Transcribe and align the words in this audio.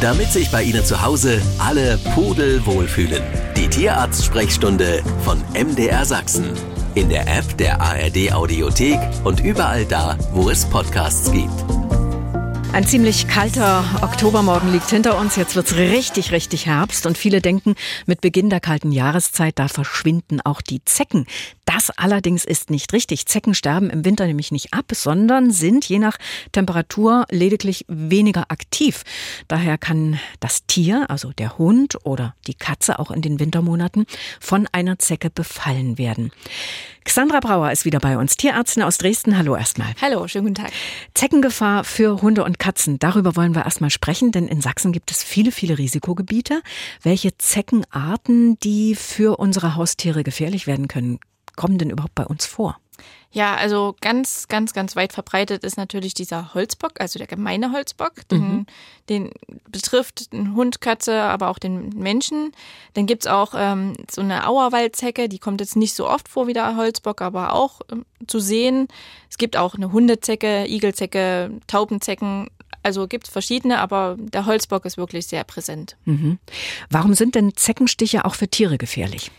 damit 0.00 0.32
sich 0.32 0.50
bei 0.50 0.62
Ihnen 0.62 0.84
zu 0.84 1.02
Hause 1.02 1.40
alle 1.58 1.98
Pudel 2.14 2.64
wohlfühlen. 2.66 3.22
Die 3.56 3.68
Tierarzt-Sprechstunde 3.68 5.02
von 5.24 5.42
MDR 5.54 6.04
Sachsen. 6.04 6.52
In 6.94 7.08
der 7.08 7.22
App 7.22 7.56
der 7.58 7.80
ARD 7.80 8.32
Audiothek 8.32 8.98
und 9.24 9.40
überall 9.40 9.84
da, 9.84 10.16
wo 10.32 10.50
es 10.50 10.64
Podcasts 10.64 11.30
gibt. 11.30 11.77
Ein 12.70 12.86
ziemlich 12.86 13.26
kalter 13.26 13.82
Oktobermorgen 14.02 14.70
liegt 14.70 14.90
hinter 14.90 15.18
uns. 15.18 15.36
Jetzt 15.36 15.56
wird's 15.56 15.74
richtig, 15.76 16.32
richtig 16.32 16.66
Herbst. 16.66 17.06
Und 17.06 17.16
viele 17.16 17.40
denken, 17.40 17.74
mit 18.06 18.20
Beginn 18.20 18.50
der 18.50 18.60
kalten 18.60 18.92
Jahreszeit, 18.92 19.58
da 19.58 19.68
verschwinden 19.68 20.40
auch 20.42 20.60
die 20.60 20.84
Zecken. 20.84 21.26
Das 21.64 21.90
allerdings 21.96 22.44
ist 22.44 22.70
nicht 22.70 22.92
richtig. 22.92 23.26
Zecken 23.26 23.54
sterben 23.54 23.88
im 23.88 24.04
Winter 24.04 24.26
nämlich 24.26 24.52
nicht 24.52 24.74
ab, 24.74 24.86
sondern 24.92 25.50
sind 25.50 25.86
je 25.86 25.98
nach 25.98 26.18
Temperatur 26.52 27.24
lediglich 27.30 27.86
weniger 27.88 28.50
aktiv. 28.50 29.02
Daher 29.48 29.78
kann 29.78 30.20
das 30.38 30.66
Tier, 30.66 31.06
also 31.08 31.32
der 31.32 31.58
Hund 31.58 31.96
oder 32.04 32.34
die 32.46 32.54
Katze 32.54 32.98
auch 32.98 33.10
in 33.10 33.22
den 33.22 33.40
Wintermonaten, 33.40 34.06
von 34.40 34.68
einer 34.72 34.98
Zecke 34.98 35.30
befallen 35.30 35.98
werden. 35.98 36.32
Xandra 37.08 37.40
Brauer 37.40 37.72
ist 37.72 37.86
wieder 37.86 38.00
bei 38.00 38.18
uns, 38.18 38.36
Tierärztin 38.36 38.82
aus 38.82 38.98
Dresden. 38.98 39.38
Hallo 39.38 39.56
erstmal. 39.56 39.94
Hallo, 40.02 40.28
schönen 40.28 40.48
guten 40.48 40.62
Tag. 40.66 40.72
Zeckengefahr 41.14 41.82
für 41.84 42.20
Hunde 42.20 42.44
und 42.44 42.58
Katzen. 42.58 42.98
Darüber 42.98 43.34
wollen 43.34 43.54
wir 43.54 43.64
erstmal 43.64 43.88
sprechen, 43.88 44.30
denn 44.30 44.46
in 44.46 44.60
Sachsen 44.60 44.92
gibt 44.92 45.10
es 45.10 45.22
viele, 45.22 45.50
viele 45.50 45.78
Risikogebiete. 45.78 46.60
Welche 47.02 47.36
Zeckenarten, 47.38 48.58
die 48.58 48.94
für 48.94 49.38
unsere 49.38 49.74
Haustiere 49.74 50.22
gefährlich 50.22 50.66
werden 50.66 50.86
können, 50.86 51.18
kommen 51.56 51.78
denn 51.78 51.88
überhaupt 51.88 52.14
bei 52.14 52.26
uns 52.26 52.44
vor? 52.44 52.78
Ja, 53.30 53.56
also 53.56 53.94
ganz, 54.00 54.48
ganz, 54.48 54.72
ganz 54.72 54.96
weit 54.96 55.12
verbreitet 55.12 55.62
ist 55.62 55.76
natürlich 55.76 56.14
dieser 56.14 56.54
Holzbock, 56.54 56.92
also 56.98 57.18
der 57.18 57.26
gemeine 57.26 57.72
Holzbock. 57.72 58.26
Den, 58.28 58.40
mhm. 58.40 58.66
den 59.10 59.30
betrifft 59.70 60.32
den 60.32 60.54
Hund, 60.54 60.80
Katze, 60.80 61.20
aber 61.22 61.48
auch 61.48 61.58
den 61.58 61.90
Menschen. 61.90 62.52
Dann 62.94 63.06
gibt's 63.06 63.26
auch 63.26 63.52
ähm, 63.54 63.92
so 64.10 64.22
eine 64.22 64.46
Auerwaldzecke, 64.46 65.28
die 65.28 65.38
kommt 65.38 65.60
jetzt 65.60 65.76
nicht 65.76 65.94
so 65.94 66.08
oft 66.08 66.26
vor 66.28 66.46
wie 66.46 66.54
der 66.54 66.76
Holzbock, 66.76 67.20
aber 67.20 67.52
auch 67.52 67.82
ähm, 67.92 68.06
zu 68.26 68.40
sehen. 68.40 68.88
Es 69.28 69.36
gibt 69.36 69.58
auch 69.58 69.74
eine 69.74 69.92
Hundezecke, 69.92 70.66
Igelzecke, 70.66 71.50
Taubenzecken. 71.66 72.48
Also 72.82 73.06
gibt 73.06 73.26
es 73.26 73.32
verschiedene, 73.32 73.78
aber 73.78 74.16
der 74.18 74.46
Holzbock 74.46 74.86
ist 74.86 74.96
wirklich 74.96 75.26
sehr 75.26 75.44
präsent. 75.44 75.98
Mhm. 76.06 76.38
Warum 76.88 77.12
sind 77.12 77.34
denn 77.34 77.54
Zeckenstiche 77.54 78.24
auch 78.24 78.34
für 78.34 78.48
Tiere 78.48 78.78
gefährlich? 78.78 79.30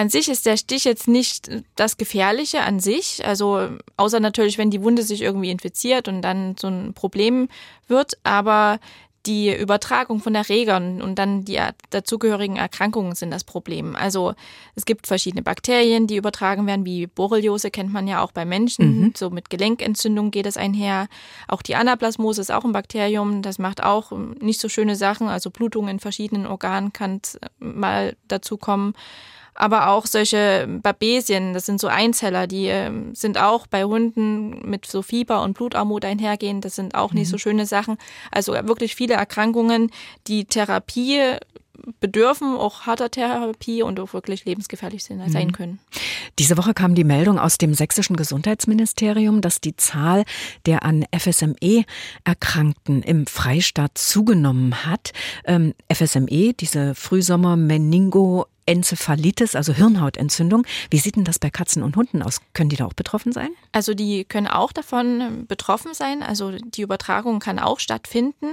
An 0.00 0.08
sich 0.08 0.30
ist 0.30 0.46
der 0.46 0.56
Stich 0.56 0.84
jetzt 0.84 1.08
nicht 1.08 1.50
das 1.76 1.98
Gefährliche 1.98 2.62
an 2.62 2.80
sich, 2.80 3.22
also 3.26 3.68
außer 3.98 4.18
natürlich, 4.18 4.56
wenn 4.56 4.70
die 4.70 4.82
Wunde 4.82 5.02
sich 5.02 5.20
irgendwie 5.20 5.50
infiziert 5.50 6.08
und 6.08 6.22
dann 6.22 6.56
so 6.58 6.68
ein 6.68 6.94
Problem 6.94 7.48
wird, 7.86 8.14
aber 8.22 8.80
die 9.26 9.54
Übertragung 9.54 10.20
von 10.20 10.34
Erregern 10.34 11.02
und 11.02 11.18
dann 11.18 11.44
die 11.44 11.60
dazugehörigen 11.90 12.56
Erkrankungen 12.56 13.14
sind 13.14 13.30
das 13.30 13.44
Problem. 13.44 13.94
Also 13.94 14.32
es 14.74 14.86
gibt 14.86 15.06
verschiedene 15.06 15.42
Bakterien, 15.42 16.06
die 16.06 16.16
übertragen 16.16 16.66
werden, 16.66 16.86
wie 16.86 17.06
Borreliose 17.06 17.70
kennt 17.70 17.92
man 17.92 18.08
ja 18.08 18.22
auch 18.22 18.32
bei 18.32 18.46
Menschen. 18.46 19.00
Mhm. 19.00 19.12
So 19.14 19.28
mit 19.28 19.50
Gelenkentzündung 19.50 20.30
geht 20.30 20.46
es 20.46 20.56
einher. 20.56 21.08
Auch 21.46 21.60
die 21.60 21.76
Anaplasmose 21.76 22.40
ist 22.40 22.50
auch 22.50 22.64
ein 22.64 22.72
Bakterium, 22.72 23.42
das 23.42 23.58
macht 23.58 23.82
auch 23.82 24.12
nicht 24.40 24.62
so 24.62 24.70
schöne 24.70 24.96
Sachen. 24.96 25.28
Also 25.28 25.50
Blutung 25.50 25.88
in 25.88 26.00
verschiedenen 26.00 26.46
Organen 26.46 26.94
kann 26.94 27.20
mal 27.58 28.16
dazu 28.28 28.56
kommen 28.56 28.94
aber 29.54 29.88
auch 29.88 30.06
solche 30.06 30.66
Babesien, 30.82 31.52
das 31.54 31.66
sind 31.66 31.80
so 31.80 31.88
Einzeller, 31.88 32.46
die 32.46 32.68
äh, 32.68 32.90
sind 33.12 33.38
auch 33.38 33.66
bei 33.66 33.84
Hunden 33.84 34.68
mit 34.68 34.86
so 34.86 35.02
Fieber 35.02 35.42
und 35.42 35.54
Blutarmut 35.54 36.04
einhergehen, 36.04 36.60
das 36.60 36.76
sind 36.76 36.94
auch 36.94 37.12
nicht 37.12 37.28
mhm. 37.28 37.32
so 37.32 37.38
schöne 37.38 37.66
Sachen. 37.66 37.96
Also 38.30 38.52
wirklich 38.52 38.94
viele 38.94 39.14
Erkrankungen, 39.14 39.90
die 40.26 40.44
Therapie 40.44 41.38
bedürfen 42.00 42.54
auch 42.56 42.82
harter 42.82 43.10
Therapie 43.10 43.82
und 43.82 43.98
auch 44.00 44.12
wirklich 44.12 44.44
lebensgefährlich 44.44 45.04
sein 45.04 45.18
mhm. 45.18 45.52
können. 45.52 45.78
Diese 46.38 46.56
Woche 46.56 46.74
kam 46.74 46.94
die 46.94 47.04
Meldung 47.04 47.38
aus 47.38 47.58
dem 47.58 47.74
sächsischen 47.74 48.16
Gesundheitsministerium, 48.16 49.40
dass 49.40 49.60
die 49.60 49.76
Zahl 49.76 50.24
der 50.66 50.84
an 50.84 51.04
FSME 51.16 51.84
Erkrankten 52.24 53.02
im 53.02 53.26
Freistaat 53.26 53.96
zugenommen 53.96 54.86
hat. 54.86 55.12
Ähm, 55.44 55.74
FSME, 55.92 56.52
diese 56.54 56.94
Frühsommer-Meningo 56.94 58.46
Enzephalitis, 58.70 59.56
also 59.56 59.72
Hirnhautentzündung. 59.72 60.64
Wie 60.90 60.98
sieht 60.98 61.16
denn 61.16 61.24
das 61.24 61.40
bei 61.40 61.50
Katzen 61.50 61.82
und 61.82 61.96
Hunden 61.96 62.22
aus? 62.22 62.40
Können 62.52 62.70
die 62.70 62.76
da 62.76 62.86
auch 62.86 62.92
betroffen 62.92 63.32
sein? 63.32 63.50
Also 63.72 63.94
die 63.94 64.24
können 64.24 64.46
auch 64.46 64.70
davon 64.70 65.46
betroffen 65.48 65.92
sein. 65.92 66.22
Also 66.22 66.52
die 66.52 66.82
Übertragung 66.82 67.40
kann 67.40 67.58
auch 67.58 67.80
stattfinden, 67.80 68.46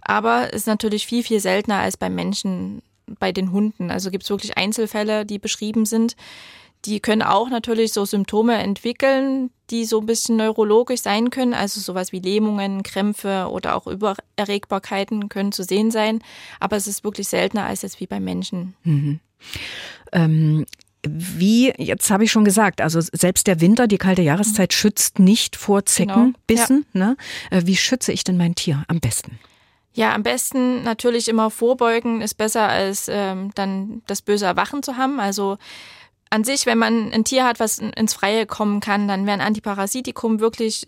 aber 0.00 0.52
ist 0.52 0.68
natürlich 0.68 1.06
viel, 1.06 1.24
viel 1.24 1.40
seltener 1.40 1.78
als 1.78 1.96
beim 1.96 2.14
Menschen, 2.14 2.80
bei 3.18 3.32
den 3.32 3.50
Hunden. 3.50 3.90
Also 3.90 4.12
gibt 4.12 4.22
es 4.22 4.30
wirklich 4.30 4.56
Einzelfälle, 4.56 5.26
die 5.26 5.40
beschrieben 5.40 5.84
sind. 5.84 6.14
Die 6.86 7.00
können 7.00 7.22
auch 7.22 7.50
natürlich 7.50 7.92
so 7.92 8.04
Symptome 8.04 8.54
entwickeln, 8.54 9.50
die 9.70 9.84
so 9.84 10.00
ein 10.00 10.06
bisschen 10.06 10.36
neurologisch 10.36 11.02
sein 11.02 11.30
können, 11.30 11.52
also 11.52 11.80
sowas 11.80 12.12
wie 12.12 12.20
Lähmungen, 12.20 12.82
Krämpfe 12.84 13.48
oder 13.50 13.74
auch 13.74 13.86
Übererregbarkeiten 13.86 15.28
können 15.28 15.52
zu 15.52 15.64
sehen 15.64 15.90
sein. 15.90 16.20
Aber 16.60 16.76
es 16.76 16.86
ist 16.86 17.02
wirklich 17.02 17.28
seltener 17.28 17.64
als 17.64 17.82
jetzt 17.82 18.00
wie 18.00 18.06
bei 18.06 18.20
Menschen. 18.20 18.74
Mhm. 18.84 19.20
Ähm, 20.12 20.66
wie, 21.08 21.72
jetzt 21.76 22.10
habe 22.10 22.24
ich 22.24 22.32
schon 22.32 22.44
gesagt, 22.44 22.80
also 22.80 23.00
selbst 23.00 23.46
der 23.46 23.60
Winter, 23.60 23.86
die 23.86 23.98
kalte 23.98 24.22
Jahreszeit 24.22 24.70
mhm. 24.70 24.76
schützt 24.76 25.18
nicht 25.18 25.56
vor 25.56 25.84
Zeckenbissen. 25.84 26.86
Genau. 26.92 27.04
Ja. 27.04 27.10
Ne? 27.10 27.16
Äh, 27.50 27.62
wie 27.66 27.76
schütze 27.76 28.12
ich 28.12 28.24
denn 28.24 28.36
mein 28.36 28.54
Tier 28.54 28.84
am 28.88 29.00
besten? 29.00 29.38
Ja, 29.92 30.14
am 30.14 30.22
besten 30.22 30.82
natürlich 30.82 31.26
immer 31.26 31.50
vorbeugen 31.50 32.20
ist 32.20 32.34
besser 32.34 32.68
als 32.68 33.08
ähm, 33.10 33.50
dann 33.54 34.02
das 34.06 34.20
böse 34.20 34.44
Erwachen 34.44 34.82
zu 34.82 34.98
haben. 34.98 35.20
Also 35.20 35.56
an 36.30 36.44
sich, 36.44 36.66
wenn 36.66 36.78
man 36.78 37.12
ein 37.12 37.24
Tier 37.24 37.44
hat, 37.44 37.60
was 37.60 37.78
ins 37.78 38.14
Freie 38.14 38.46
kommen 38.46 38.80
kann, 38.80 39.08
dann 39.08 39.26
wäre 39.26 39.34
ein 39.34 39.46
Antiparasitikum 39.46 40.40
wirklich 40.40 40.86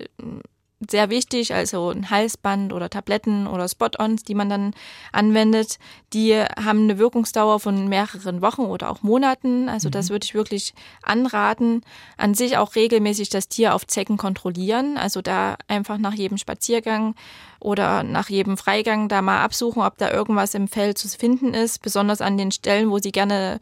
sehr 0.89 1.11
wichtig, 1.11 1.53
also 1.55 1.91
ein 1.91 2.09
Halsband 2.09 2.73
oder 2.73 2.89
Tabletten 2.89 3.49
oder 3.49 3.69
Spot-ons, 3.69 4.23
die 4.23 4.35
man 4.35 4.49
dann 4.49 4.75
anwendet, 5.13 5.79
die 6.13 6.35
haben 6.35 6.85
eine 6.85 6.99
Wirkungsdauer 6.99 7.59
von 7.59 7.89
mehreren 7.89 8.43
Wochen 8.43 8.63
oder 8.63 8.91
auch 8.91 9.03
Monaten. 9.03 9.69
Also 9.69 9.91
das 9.91 10.09
mhm. 10.09 10.13
würde 10.15 10.25
ich 10.25 10.35
wirklich 10.35 10.75
anraten. 11.03 11.83
An 12.17 12.35
sich 12.35 12.59
auch 12.59 12.77
regelmäßig 12.77 13.29
das 13.29 13.49
Tier 13.49 13.75
auf 13.75 13.87
Zecken 13.89 14.19
kontrollieren. 14.19 14.97
Also 14.97 15.21
da 15.21 15.57
einfach 15.67 15.99
nach 15.99 16.15
jedem 16.15 16.39
Spaziergang 16.39 17.17
oder 17.59 18.05
nach 18.05 18.29
jedem 18.29 18.57
Freigang 18.57 19.09
da 19.09 19.21
mal 19.21 19.43
absuchen, 19.43 19.83
ob 19.83 19.99
da 19.99 20.13
irgendwas 20.13 20.55
im 20.55 20.69
Fell 20.69 20.95
zu 20.95 21.09
finden 21.09 21.55
ist, 21.55 21.83
besonders 21.83 22.21
an 22.21 22.39
den 22.39 22.53
Stellen, 22.53 22.91
wo 22.91 22.99
sie 22.99 23.11
gerne 23.11 23.59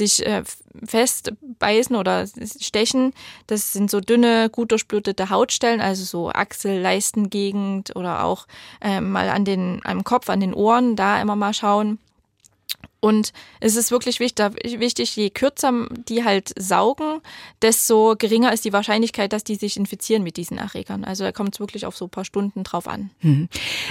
sich 0.00 0.26
äh, 0.26 0.42
festbeißen 0.84 1.94
oder 1.94 2.26
stechen. 2.60 3.12
Das 3.46 3.72
sind 3.72 3.90
so 3.90 4.00
dünne, 4.00 4.50
gut 4.50 4.72
durchblutete 4.72 5.30
Hautstellen, 5.30 5.80
also 5.80 6.04
so 6.04 6.30
Achsel, 6.30 6.80
Leistengegend 6.80 7.94
oder 7.96 8.24
auch 8.24 8.46
äh, 8.80 9.00
mal 9.00 9.28
an 9.28 9.44
den, 9.44 9.80
am 9.84 10.02
Kopf, 10.04 10.28
an 10.30 10.40
den 10.40 10.54
Ohren, 10.54 10.96
da 10.96 11.20
immer 11.20 11.36
mal 11.36 11.54
schauen. 11.54 11.98
Und 13.00 13.32
es 13.60 13.76
ist 13.76 13.90
wirklich 13.90 14.20
wichtig, 14.20 15.16
je 15.16 15.30
kürzer 15.30 15.88
die 16.08 16.24
halt 16.24 16.52
saugen, 16.58 17.20
desto 17.62 18.14
geringer 18.18 18.52
ist 18.52 18.64
die 18.64 18.72
Wahrscheinlichkeit, 18.72 19.32
dass 19.32 19.44
die 19.44 19.56
sich 19.56 19.76
infizieren 19.76 20.22
mit 20.22 20.36
diesen 20.36 20.58
Erregern. 20.58 21.04
Also 21.04 21.24
da 21.24 21.32
kommt 21.32 21.54
es 21.54 21.60
wirklich 21.60 21.86
auf 21.86 21.96
so 21.96 22.06
ein 22.06 22.10
paar 22.10 22.24
Stunden 22.24 22.62
drauf 22.64 22.86
an. 22.86 23.10
Hm. 23.20 23.48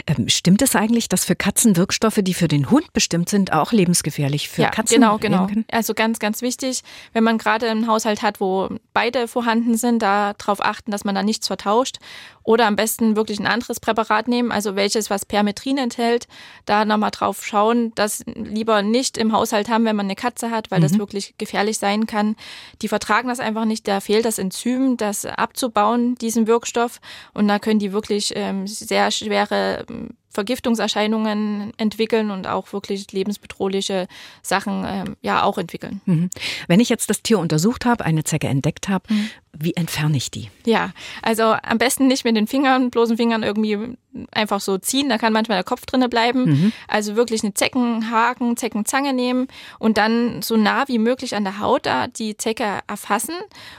Ähm, 0.07 0.29
stimmt 0.29 0.61
es 0.61 0.75
eigentlich, 0.75 1.09
dass 1.09 1.25
für 1.25 1.35
Katzen 1.35 1.75
Wirkstoffe, 1.75 2.19
die 2.21 2.33
für 2.33 2.47
den 2.47 2.69
Hund 2.69 2.93
bestimmt 2.93 3.29
sind, 3.29 3.53
auch 3.53 3.71
lebensgefährlich 3.71 4.49
für 4.49 4.63
ja, 4.63 4.69
Katzen 4.69 4.95
genau, 4.95 5.17
genau. 5.17 5.47
Also 5.71 5.93
ganz, 5.93 6.19
ganz 6.19 6.41
wichtig, 6.41 6.81
wenn 7.13 7.23
man 7.23 7.37
gerade 7.37 7.69
einen 7.69 7.87
Haushalt 7.87 8.21
hat, 8.21 8.39
wo 8.39 8.69
beide 8.93 9.27
vorhanden 9.27 9.77
sind, 9.77 10.01
da 10.01 10.33
darauf 10.33 10.63
achten, 10.63 10.91
dass 10.91 11.03
man 11.03 11.15
da 11.15 11.23
nichts 11.23 11.47
vertauscht. 11.47 11.97
Oder 12.43 12.65
am 12.65 12.75
besten 12.75 13.15
wirklich 13.15 13.39
ein 13.39 13.45
anderes 13.45 13.79
Präparat 13.79 14.27
nehmen, 14.27 14.51
also 14.51 14.75
welches, 14.75 15.09
was 15.09 15.25
Permetrin 15.25 15.77
enthält, 15.77 16.27
da 16.65 16.83
nochmal 16.83 17.11
drauf 17.11 17.45
schauen, 17.45 17.93
dass 17.95 18.23
lieber 18.25 18.81
nicht 18.81 18.98
nicht 18.99 19.17
im 19.17 19.31
Haushalt 19.31 19.69
haben, 19.69 19.85
wenn 19.85 19.95
man 19.95 20.07
eine 20.07 20.15
Katze 20.15 20.51
hat, 20.51 20.71
weil 20.71 20.79
mhm. 20.79 20.83
das 20.83 20.97
wirklich 20.97 21.35
gefährlich 21.37 21.77
sein 21.77 22.05
kann. 22.05 22.35
Die 22.81 22.89
vertragen 22.89 23.29
das 23.29 23.39
einfach 23.39 23.63
nicht. 23.63 23.87
Da 23.87 24.01
fehlt 24.01 24.25
das 24.25 24.37
Enzym, 24.37 24.97
das 24.97 25.25
abzubauen, 25.25 26.15
diesen 26.15 26.47
Wirkstoff. 26.47 26.99
Und 27.33 27.47
da 27.47 27.59
können 27.59 27.79
die 27.79 27.93
wirklich 27.93 28.33
ähm, 28.35 28.67
sehr 28.67 29.09
schwere 29.11 29.85
ähm, 29.89 30.09
Vergiftungserscheinungen 30.29 31.73
entwickeln 31.77 32.29
und 32.29 32.47
auch 32.47 32.71
wirklich 32.71 33.11
lebensbedrohliche 33.11 34.07
Sachen 34.43 34.85
ähm, 34.87 35.15
ja 35.21 35.43
auch 35.43 35.57
entwickeln. 35.57 36.01
Mhm. 36.05 36.29
Wenn 36.67 36.79
ich 36.79 36.89
jetzt 36.89 37.09
das 37.09 37.23
Tier 37.23 37.39
untersucht 37.39 37.85
habe, 37.85 38.05
eine 38.05 38.23
Zecke 38.23 38.47
entdeckt 38.47 38.89
habe, 38.89 39.11
mhm. 39.11 39.29
wie 39.57 39.75
entferne 39.75 40.17
ich 40.17 40.29
die? 40.29 40.51
Ja, 40.65 40.91
also 41.23 41.43
am 41.43 41.79
besten 41.79 42.07
nicht 42.07 42.25
mit 42.25 42.35
den 42.35 42.45
Fingern, 42.45 42.91
bloßen 42.91 43.17
Fingern 43.17 43.41
irgendwie 43.41 43.97
einfach 44.31 44.59
so 44.59 44.77
ziehen, 44.77 45.09
da 45.09 45.17
kann 45.17 45.33
manchmal 45.33 45.57
der 45.57 45.63
Kopf 45.63 45.85
drinne 45.85 46.09
bleiben. 46.09 46.45
Mhm. 46.45 46.73
Also 46.87 47.15
wirklich 47.15 47.43
eine 47.43 47.53
Zeckenhaken, 47.53 48.55
Zeckenzange 48.55 49.13
nehmen 49.13 49.47
und 49.79 49.97
dann 49.97 50.43
so 50.43 50.57
nah 50.57 50.87
wie 50.87 50.99
möglich 50.99 51.35
an 51.35 51.43
der 51.43 51.59
Haut 51.59 51.85
da 51.85 52.07
die 52.07 52.37
Zecke 52.37 52.79
erfassen 52.87 53.35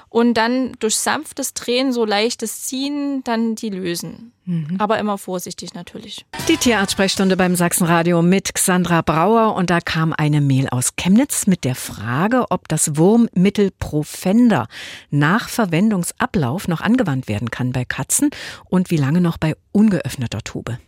und 0.09 0.35
dann 0.35 0.73
durch 0.81 0.97
sanftes 0.97 1.55
Drehen, 1.55 1.93
so 1.93 2.05
leichtes 2.05 2.63
Ziehen, 2.63 3.23
dann 3.25 3.55
die 3.55 3.71
lösen. 3.71 4.33
Mhm. 4.51 4.77
Aber 4.79 4.99
immer 4.99 5.17
vorsichtig 5.17 5.75
natürlich. 5.75 6.27
Die 6.49 6.57
Tierarztsprechstunde 6.57 7.37
beim 7.37 7.55
Sachsenradio 7.55 8.21
mit 8.21 8.53
Xandra 8.53 9.01
Brauer 9.01 9.55
und 9.55 9.71
da 9.71 9.81
kam 9.81 10.13
eine 10.13 10.41
Mail 10.41 10.69
aus 10.69 10.97
Chemnitz 10.97 11.47
mit 11.47 11.63
der 11.63 11.77
Frage, 11.77 12.47
ob 12.51 12.67
das 12.67 12.97
Wurmmittel 12.97 13.71
Profender 13.79 14.67
nach 15.11 15.49
Verwendungsablauf 15.49 16.67
noch 16.67 16.81
angewandt 16.81 17.29
werden 17.29 17.53
kann 17.53 17.71
bei 17.71 17.85
Katzen 17.85 18.31
und 18.69 18.91
wie 18.91 18.97
lange 18.97 19.21
noch 19.21 19.39
bei 19.39 19.55
ungeöffneter 19.71 20.41
Tube. 20.41 20.79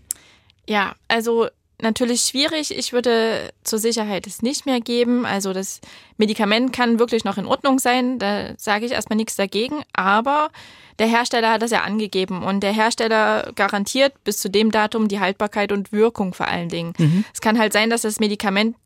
Ja, 0.69 0.95
also 1.07 1.47
natürlich 1.83 2.23
schwierig. 2.23 2.77
Ich 2.77 2.93
würde 2.93 3.53
zur 3.65 3.79
Sicherheit 3.79 4.27
es 4.27 4.43
nicht 4.43 4.67
mehr 4.67 4.81
geben. 4.81 5.27
Also 5.27 5.53
das 5.53 5.81
Medikament 6.17 6.73
kann 6.73 6.99
wirklich 6.99 7.25
noch 7.25 7.39
in 7.39 7.47
Ordnung 7.47 7.79
sein. 7.79 8.19
Da 8.19 8.55
sage 8.57 8.87
ich 8.87 8.93
erstmal 8.93 9.17
nichts 9.17 9.37
dagegen. 9.37 9.83
Aber 9.93 10.51
der 10.99 11.07
Hersteller 11.07 11.51
hat 11.51 11.63
das 11.63 11.71
ja 11.71 11.83
angegeben 11.83 12.43
und 12.43 12.61
der 12.61 12.73
Hersteller 12.73 13.53
garantiert 13.55 14.13
bis 14.25 14.39
zu 14.39 14.49
dem 14.51 14.71
Datum 14.71 15.09
die 15.09 15.21
Haltbarkeit 15.21 15.73
und 15.73 15.93
Wirkung 15.93 16.35
vor 16.35 16.49
allen 16.49 16.69
Dingen. 16.69 16.93
Mhm. 16.99 17.25
Es 17.33 17.41
kann 17.41 17.59
halt 17.59 17.73
sein, 17.73 17.91
dass 17.91 18.03
das 18.03 18.21
Medikament 18.21 18.77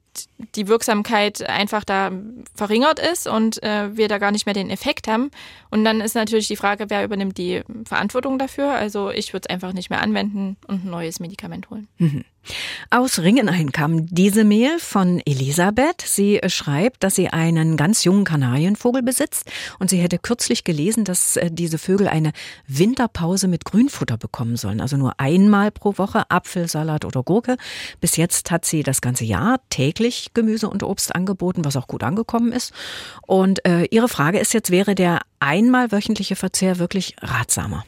die 0.54 0.68
Wirksamkeit 0.68 1.48
einfach 1.48 1.84
da 1.84 2.10
verringert 2.54 2.98
ist 2.98 3.26
und 3.26 3.62
äh, 3.62 3.96
wir 3.96 4.08
da 4.08 4.18
gar 4.18 4.32
nicht 4.32 4.46
mehr 4.46 4.54
den 4.54 4.70
Effekt 4.70 5.08
haben. 5.08 5.30
Und 5.70 5.84
dann 5.84 6.00
ist 6.00 6.14
natürlich 6.14 6.48
die 6.48 6.56
Frage, 6.56 6.86
wer 6.88 7.04
übernimmt 7.04 7.38
die 7.38 7.62
Verantwortung 7.84 8.38
dafür. 8.38 8.72
Also 8.72 9.10
ich 9.10 9.32
würde 9.32 9.46
es 9.48 9.54
einfach 9.54 9.72
nicht 9.72 9.90
mehr 9.90 10.02
anwenden 10.02 10.56
und 10.66 10.84
ein 10.84 10.90
neues 10.90 11.20
Medikament 11.20 11.70
holen. 11.70 11.88
Mhm. 11.98 12.24
Aus 12.90 13.18
Ringenhain 13.18 13.72
kam 13.72 14.06
diese 14.06 14.44
Mail 14.44 14.78
von 14.78 15.20
Elisabeth. 15.24 16.02
Sie 16.02 16.40
schreibt, 16.46 17.02
dass 17.02 17.16
sie 17.16 17.28
einen 17.28 17.76
ganz 17.76 18.04
jungen 18.04 18.24
Kanarienvogel 18.24 19.02
besitzt 19.02 19.50
und 19.78 19.90
sie 19.90 19.98
hätte 19.98 20.18
kürzlich 20.18 20.64
gelesen, 20.64 21.04
dass 21.04 21.36
äh, 21.36 21.50
diese 21.50 21.78
Vögel 21.78 22.08
eine 22.08 22.32
Winterpause 22.66 23.48
mit 23.48 23.64
Grünfutter 23.64 24.16
bekommen 24.16 24.56
sollen. 24.56 24.80
Also 24.80 24.96
nur 24.96 25.18
einmal 25.18 25.70
pro 25.70 25.98
Woche 25.98 26.30
Apfelsalat 26.30 27.04
oder 27.04 27.22
Gurke. 27.22 27.56
Bis 28.00 28.16
jetzt 28.16 28.50
hat 28.50 28.64
sie 28.64 28.82
das 28.82 29.00
ganze 29.00 29.24
Jahr 29.24 29.60
täglich 29.70 30.25
Gemüse 30.34 30.69
und 30.69 30.82
Obst 30.82 31.14
angeboten, 31.14 31.64
was 31.64 31.76
auch 31.76 31.87
gut 31.87 32.02
angekommen 32.02 32.52
ist. 32.52 32.73
Und 33.26 33.64
äh, 33.67 33.84
ihre 33.90 34.08
Frage 34.08 34.38
ist 34.38 34.55
jetzt, 34.55 34.70
wäre 34.70 34.94
der 34.94 35.20
einmal 35.40 35.93
wöchentliche 35.93 36.37
Verzehr 36.37 36.78
wirklich 36.78 37.17
ratsamer? 37.20 37.84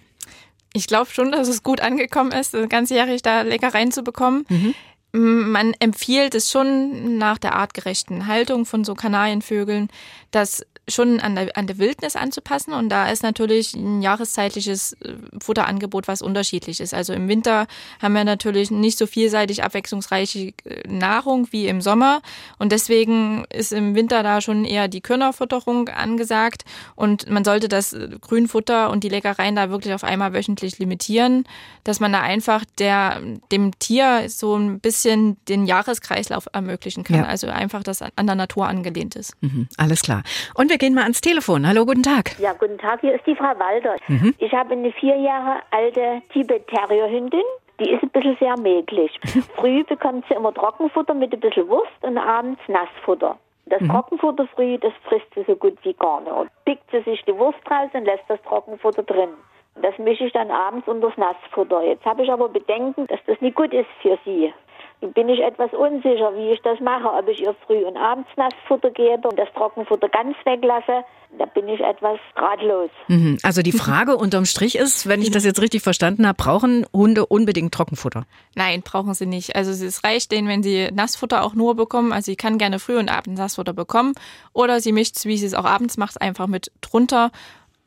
Ich 0.74 0.86
glaube 0.86 1.10
schon, 1.10 1.32
dass 1.32 1.48
es 1.48 1.62
gut 1.62 1.80
angekommen 1.80 2.32
ist, 2.32 2.56
ganzjährig 2.68 3.22
da 3.22 3.42
Leckereien 3.42 3.90
zu 3.90 4.02
bekommen. 4.02 4.44
Mhm. 4.48 4.74
Man 5.12 5.72
empfiehlt 5.78 6.34
es 6.34 6.50
schon 6.50 7.16
nach 7.16 7.38
der 7.38 7.54
artgerechten 7.54 8.26
Haltung 8.26 8.66
von 8.66 8.84
so 8.84 8.94
Kanarienvögeln, 8.94 9.88
dass 10.30 10.66
schon 10.88 11.20
an 11.20 11.34
der, 11.34 11.56
an 11.56 11.66
der 11.66 11.78
Wildnis 11.78 12.16
anzupassen. 12.16 12.72
Und 12.72 12.88
da 12.88 13.10
ist 13.10 13.22
natürlich 13.22 13.74
ein 13.74 14.02
jahreszeitliches 14.02 14.94
äh, 14.94 15.14
Futterangebot 15.40 16.08
was 16.08 16.22
unterschiedlich 16.22 16.80
ist. 16.80 16.94
Also 16.94 17.12
im 17.12 17.28
Winter 17.28 17.66
haben 18.00 18.14
wir 18.14 18.24
natürlich 18.24 18.70
nicht 18.70 18.98
so 18.98 19.06
vielseitig 19.06 19.62
abwechslungsreiche 19.62 20.52
äh, 20.64 20.88
Nahrung 20.88 21.48
wie 21.50 21.66
im 21.66 21.80
Sommer. 21.80 22.22
Und 22.58 22.72
deswegen 22.72 23.44
ist 23.50 23.72
im 23.72 23.94
Winter 23.94 24.22
da 24.22 24.40
schon 24.40 24.64
eher 24.64 24.88
die 24.88 25.00
Körnerfutterung 25.00 25.88
angesagt. 25.88 26.64
Und 26.96 27.28
man 27.28 27.44
sollte 27.44 27.68
das 27.68 27.92
äh, 27.92 28.08
Grünfutter 28.20 28.90
und 28.90 29.04
die 29.04 29.08
Leckereien 29.08 29.56
da 29.56 29.70
wirklich 29.70 29.94
auf 29.94 30.04
einmal 30.04 30.32
wöchentlich 30.32 30.78
limitieren, 30.78 31.44
dass 31.84 32.00
man 32.00 32.12
da 32.12 32.20
einfach 32.20 32.64
der, 32.78 33.20
dem 33.52 33.78
Tier 33.78 34.24
so 34.28 34.56
ein 34.56 34.80
bisschen 34.80 35.36
den 35.48 35.66
Jahreskreislauf 35.66 36.48
ermöglichen 36.52 37.04
kann. 37.04 37.16
Ja. 37.16 37.24
Also 37.24 37.48
einfach, 37.48 37.82
dass 37.82 38.02
an 38.02 38.26
der 38.26 38.34
Natur 38.34 38.68
angelehnt 38.68 39.16
ist. 39.16 39.34
Mhm, 39.40 39.68
alles 39.76 40.02
klar. 40.02 40.22
Und 40.54 40.70
wir 40.70 40.77
wir 40.78 40.86
gehen 40.86 40.94
mal 40.94 41.02
ans 41.02 41.20
Telefon. 41.20 41.66
Hallo, 41.66 41.84
guten 41.84 42.04
Tag. 42.04 42.38
Ja, 42.38 42.52
guten 42.52 42.78
Tag. 42.78 43.00
Hier 43.00 43.12
ist 43.12 43.26
die 43.26 43.34
Frau 43.34 43.52
Walter. 43.58 43.96
Mhm. 44.06 44.32
Ich 44.38 44.52
habe 44.52 44.74
eine 44.74 44.92
vier 44.92 45.16
Jahre 45.16 45.60
alte 45.72 46.22
Tibet-Terrier-Hündin. 46.32 47.42
Die 47.80 47.90
ist 47.90 48.00
ein 48.04 48.10
bisschen 48.10 48.36
sehr 48.38 48.56
mäglich. 48.60 49.10
Früh 49.56 49.82
bekommt 49.82 50.24
sie 50.28 50.34
immer 50.34 50.54
Trockenfutter 50.54 51.14
mit 51.14 51.32
ein 51.32 51.40
bisschen 51.40 51.68
Wurst 51.68 51.90
und 52.02 52.16
abends 52.16 52.60
Nassfutter. 52.68 53.36
Das 53.66 53.80
mhm. 53.80 53.88
Trockenfutter 53.88 54.46
früh, 54.54 54.78
das 54.78 54.92
frisst 55.02 55.26
sie 55.34 55.44
so 55.48 55.56
gut 55.56 55.76
wie 55.82 55.94
gar 55.94 56.20
nicht. 56.20 56.32
Und 56.32 56.50
pickt 56.64 56.88
sie 56.92 57.02
sich 57.02 57.24
die 57.24 57.36
Wurst 57.36 57.58
raus 57.68 57.90
und 57.92 58.04
lässt 58.04 58.24
das 58.28 58.40
Trockenfutter 58.42 59.02
drin. 59.02 59.30
Und 59.74 59.84
das 59.84 59.98
mische 59.98 60.26
ich 60.26 60.32
dann 60.32 60.52
abends 60.52 60.86
unter 60.86 61.08
das 61.08 61.18
Nassfutter. 61.18 61.82
Jetzt 61.82 62.04
habe 62.04 62.22
ich 62.22 62.30
aber 62.30 62.48
Bedenken, 62.48 63.08
dass 63.08 63.18
das 63.26 63.40
nicht 63.40 63.56
gut 63.56 63.72
ist 63.74 63.90
für 64.00 64.16
sie 64.24 64.54
bin 65.00 65.28
ich 65.28 65.40
etwas 65.40 65.72
unsicher, 65.72 66.34
wie 66.34 66.50
ich 66.52 66.60
das 66.62 66.80
mache, 66.80 67.08
ob 67.08 67.28
ich 67.28 67.40
ihr 67.40 67.54
früh 67.66 67.84
und 67.84 67.96
abends 67.96 68.28
Nassfutter 68.36 68.90
gebe 68.90 69.28
und 69.28 69.38
das 69.38 69.48
Trockenfutter 69.54 70.08
ganz 70.08 70.36
weglasse. 70.44 71.04
Da 71.38 71.44
bin 71.44 71.68
ich 71.68 71.80
etwas 71.80 72.18
ratlos. 72.34 72.90
Mhm. 73.06 73.38
Also 73.42 73.62
die 73.62 73.72
Frage 73.72 74.16
unterm 74.16 74.44
Strich 74.44 74.76
ist, 74.76 75.06
wenn 75.06 75.22
ich 75.22 75.30
das 75.30 75.44
jetzt 75.44 75.60
richtig 75.60 75.82
verstanden 75.82 76.26
habe, 76.26 76.36
brauchen 76.36 76.86
Hunde 76.92 77.26
unbedingt 77.26 77.72
Trockenfutter? 77.72 78.24
Nein, 78.56 78.82
brauchen 78.82 79.14
sie 79.14 79.26
nicht. 79.26 79.54
Also 79.54 79.70
es 79.70 80.02
reicht 80.02 80.32
denen, 80.32 80.48
wenn 80.48 80.62
sie 80.62 80.88
Nassfutter 80.92 81.44
auch 81.44 81.54
nur 81.54 81.76
bekommen. 81.76 82.12
Also 82.12 82.32
sie 82.32 82.36
kann 82.36 82.58
gerne 82.58 82.78
früh 82.78 82.98
und 82.98 83.08
abends 83.08 83.38
Nassfutter 83.38 83.74
bekommen. 83.74 84.14
Oder 84.52 84.80
sie 84.80 84.92
mischt 84.92 85.16
es, 85.16 85.26
wie 85.26 85.36
sie 85.36 85.46
es 85.46 85.54
auch 85.54 85.66
abends 85.66 85.96
macht, 85.96 86.20
einfach 86.20 86.46
mit 86.48 86.72
drunter. 86.80 87.30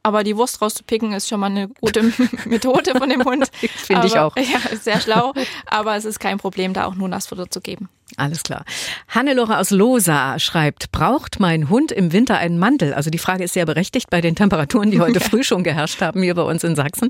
Aber 0.03 0.23
die 0.23 0.35
Wurst 0.35 0.61
rauszupicken 0.61 1.13
ist 1.13 1.27
schon 1.27 1.39
mal 1.39 1.47
eine 1.47 1.67
gute 1.67 2.03
Methode 2.45 2.95
von 2.97 3.09
dem 3.09 3.23
Hund. 3.23 3.47
Finde 3.75 4.07
ich 4.07 4.17
auch. 4.17 4.35
Ja, 4.41 4.57
ist 4.71 4.83
sehr 4.83 4.99
schlau. 4.99 5.33
Aber 5.65 5.95
es 5.95 6.05
ist 6.05 6.19
kein 6.19 6.37
Problem, 6.39 6.73
da 6.73 6.85
auch 6.85 6.95
nur 6.95 7.07
Nassfutter 7.07 7.49
zu 7.49 7.61
geben. 7.61 7.89
Alles 8.17 8.43
klar. 8.43 8.65
Hannelore 9.07 9.57
aus 9.57 9.71
Losa 9.71 10.39
schreibt, 10.39 10.91
braucht 10.91 11.39
mein 11.39 11.69
Hund 11.69 11.91
im 11.91 12.11
Winter 12.11 12.37
einen 12.37 12.59
Mantel? 12.59 12.93
Also 12.93 13.09
die 13.09 13.17
Frage 13.17 13.43
ist 13.43 13.53
sehr 13.53 13.65
berechtigt 13.65 14.09
bei 14.09 14.21
den 14.21 14.35
Temperaturen, 14.35 14.91
die 14.91 14.99
heute 14.99 15.19
früh 15.21 15.43
schon 15.43 15.63
geherrscht 15.63 16.01
haben 16.01 16.21
hier 16.21 16.35
bei 16.35 16.41
uns 16.41 16.63
in 16.63 16.75
Sachsen. 16.75 17.09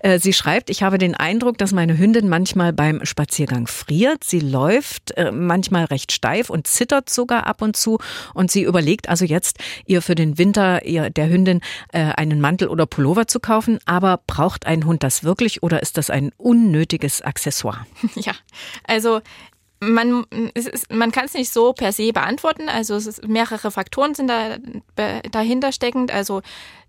Äh, 0.00 0.18
sie 0.18 0.32
schreibt, 0.32 0.70
ich 0.70 0.82
habe 0.82 0.98
den 0.98 1.14
Eindruck, 1.14 1.58
dass 1.58 1.72
meine 1.72 1.96
Hündin 1.96 2.28
manchmal 2.28 2.72
beim 2.72 3.04
Spaziergang 3.04 3.66
friert. 3.66 4.24
Sie 4.24 4.40
läuft 4.40 5.12
äh, 5.16 5.30
manchmal 5.32 5.84
recht 5.84 6.12
steif 6.12 6.50
und 6.50 6.66
zittert 6.66 7.10
sogar 7.10 7.46
ab 7.46 7.62
und 7.62 7.76
zu. 7.76 7.98
Und 8.34 8.50
sie 8.50 8.62
überlegt 8.62 9.08
also 9.08 9.24
jetzt, 9.24 9.58
ihr 9.86 10.02
für 10.02 10.14
den 10.14 10.38
Winter 10.38 10.84
ihr, 10.84 11.10
der 11.10 11.28
Hündin 11.28 11.60
äh, 11.92 12.00
einen 12.16 12.40
Mantel 12.40 12.68
oder 12.68 12.86
Pullover 12.86 13.26
zu 13.26 13.40
kaufen. 13.40 13.78
Aber 13.86 14.20
braucht 14.26 14.66
ein 14.66 14.84
Hund 14.84 15.02
das 15.02 15.24
wirklich 15.24 15.62
oder 15.62 15.82
ist 15.82 15.96
das 15.96 16.10
ein 16.10 16.32
unnötiges 16.36 17.22
Accessoire? 17.22 17.86
Ja, 18.20 18.32
also 18.86 19.20
man, 19.80 20.24
ist, 20.54 20.92
man 20.92 21.10
kann 21.10 21.24
es 21.24 21.34
nicht 21.34 21.52
so 21.52 21.72
per 21.72 21.92
se 21.92 22.12
beantworten. 22.12 22.68
Also 22.68 22.94
es 22.94 23.06
ist, 23.06 23.26
mehrere 23.26 23.70
Faktoren 23.70 24.14
sind 24.14 24.28
da 24.28 24.56
dahinter 25.30 25.72
steckend. 25.72 26.12
Also 26.12 26.42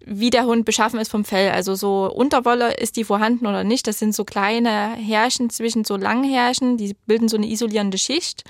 wie 0.06 0.30
der 0.30 0.46
Hund 0.46 0.66
beschaffen 0.66 1.00
ist 1.00 1.10
vom 1.10 1.24
Fell. 1.24 1.52
Also 1.52 1.76
so 1.76 2.12
Unterwolle, 2.12 2.74
ist 2.74 2.98
die 2.98 3.04
vorhanden 3.04 3.48
oder 3.48 3.64
nicht? 3.64 3.88
Das 3.88 4.00
sind 4.00 4.14
so 4.14 4.26
kleine 4.26 4.96
Härchen 4.96 5.50
zwischen 5.50 5.86
so 5.86 5.96
langen 5.96 6.30
Härchen, 6.30 6.78
die 6.78 6.96
bilden 7.06 7.30
so 7.30 7.38
eine 7.38 7.48
isolierende 7.48 7.98
Schicht. 7.98 8.44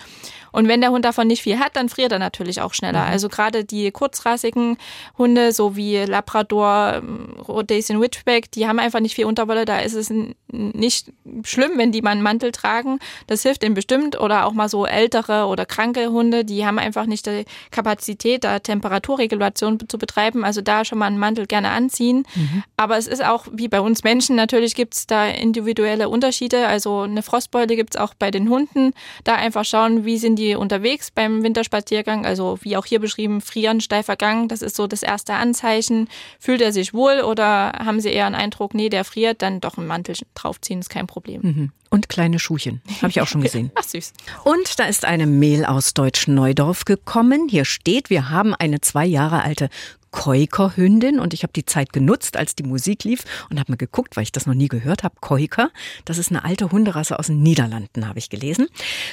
Und 0.52 0.68
wenn 0.68 0.82
der 0.82 0.92
Hund 0.92 1.06
davon 1.06 1.28
nicht 1.28 1.42
viel 1.42 1.60
hat, 1.60 1.76
dann 1.76 1.90
friert 1.90 2.12
er 2.12 2.20
natürlich 2.20 2.62
auch 2.62 2.74
schneller. 2.74 3.06
Mhm. 3.06 3.12
Also 3.12 3.30
gerade 3.30 3.64
die 3.64 3.92
kurzrassigen 3.92 4.78
Hunde, 5.18 5.52
so 5.52 5.76
wie 5.76 5.98
Labrador, 5.98 7.02
Rhodesian 7.48 8.02
Witchback, 8.02 8.52
die 8.52 8.68
haben 8.68 8.80
einfach 8.80 9.00
nicht 9.00 9.16
viel 9.16 9.26
Unterwolle. 9.26 9.66
Da 9.66 9.80
ist 9.80 9.94
es 9.94 10.12
nicht 10.52 11.12
schlimm, 11.44 11.72
wenn 11.76 11.92
die 11.92 12.02
mal 12.02 12.12
einen 12.12 12.22
Mantel 12.22 12.52
tragen. 12.52 13.00
Das 13.28 13.44
hilft 13.44 13.64
ihnen 13.64 13.76
bestimmt. 13.76 14.20
Oder 14.20 14.46
auch 14.46 14.54
mal 14.54 14.70
so 14.70 14.86
ältere 14.86 15.46
oder 15.46 15.66
kranke 15.66 16.12
Hunde, 16.12 16.44
die 16.44 16.66
haben 16.66 16.80
einfach 16.80 17.06
nicht 17.06 17.26
die 17.26 17.46
Kapazität, 17.72 18.44
da 18.44 18.60
Temperaturregulation 18.60 19.80
zu 19.88 19.98
betreiben. 19.98 20.44
Also 20.44 20.62
da 20.62 20.84
schon 20.86 20.98
mal 20.98 21.08
einen 21.08 21.20
Mantel 21.20 21.48
gerne 21.48 21.70
anziehen. 21.70 22.26
Mhm. 22.36 22.64
Aber 22.78 22.98
es 22.98 23.08
ist 23.08 23.24
auch 23.24 23.46
wie 23.52 23.68
bei 23.68 23.80
uns 23.80 24.04
Menschen, 24.04 24.36
natürlich 24.36 24.76
gibt 24.76 24.96
es 24.96 25.08
da 25.08 25.28
individuelle 25.28 26.10
Unterschiede. 26.10 26.68
Also 26.68 27.02
eine 27.02 27.24
Frostbeule 27.24 27.76
gibt 27.76 27.96
es 27.96 28.02
auch 28.02 28.14
bei 28.14 28.32
den 28.32 28.50
Hunden. 28.50 28.94
Da 29.24 29.36
einfach 29.36 29.66
schauen, 29.66 30.06
wie 30.06 30.18
sind 30.18 30.36
die 30.38 30.41
die 30.42 30.56
unterwegs 30.56 31.12
beim 31.12 31.44
Winterspaziergang, 31.44 32.26
also 32.26 32.58
wie 32.62 32.76
auch 32.76 32.86
hier 32.86 33.00
beschrieben, 33.00 33.42
frieren, 33.42 33.80
steifer 33.80 34.16
Gang, 34.16 34.50
das 34.50 34.62
ist 34.62 34.76
so 34.76 34.88
das 34.88 35.04
erste 35.04 35.34
Anzeichen. 35.34 36.10
Fühlt 36.40 36.62
er 36.62 36.72
sich 36.72 36.94
wohl 36.94 37.22
oder 37.22 37.74
haben 37.74 38.00
Sie 38.00 38.10
eher 38.10 38.26
einen 38.26 38.36
Eindruck, 38.36 38.74
nee, 38.74 38.90
der 38.90 39.04
friert, 39.04 39.42
dann 39.42 39.62
doch 39.62 39.78
einen 39.78 39.88
Mantel 39.88 40.16
draufziehen, 40.34 40.80
ist 40.80 40.90
kein 40.90 41.08
Problem. 41.08 41.42
Mhm. 41.44 41.72
Und 41.90 42.10
kleine 42.10 42.40
Schuhchen. 42.40 42.82
Habe 43.02 43.10
ich 43.10 43.22
auch 43.22 43.28
schon 43.28 43.42
gesehen. 43.42 43.70
Ach 43.76 43.84
süß. 43.84 44.14
Und 44.46 44.80
da 44.80 44.86
ist 44.86 45.04
eine 45.06 45.28
Mail 45.28 45.66
aus 45.66 45.94
Deutsch-Neudorf 45.94 46.86
gekommen. 46.86 47.48
Hier 47.50 47.66
steht, 47.66 48.10
wir 48.10 48.30
haben 48.30 48.56
eine 48.56 48.80
zwei 48.80 49.06
Jahre 49.06 49.44
alte 49.44 49.70
Koiker-Hündin 50.12 51.20
und 51.20 51.34
ich 51.34 51.44
habe 51.44 51.54
die 51.54 51.66
Zeit 51.66 51.94
genutzt, 51.94 52.38
als 52.38 52.56
die 52.56 52.64
Musik 52.64 53.04
lief 53.04 53.24
und 53.50 53.60
habe 53.60 53.72
mir 53.72 53.78
geguckt, 53.78 54.16
weil 54.16 54.24
ich 54.24 54.32
das 54.32 54.46
noch 54.46 54.54
nie 54.54 54.68
gehört 54.68 55.04
habe. 55.04 55.16
Koiker, 55.22 55.72
das 56.06 56.18
ist 56.18 56.30
eine 56.30 56.44
alte 56.44 56.72
Hunderasse 56.72 57.18
aus 57.18 57.28
den 57.28 57.42
Niederlanden, 57.42 58.08
habe 58.08 58.20
ich 58.20 58.30
gelesen. 58.30 58.68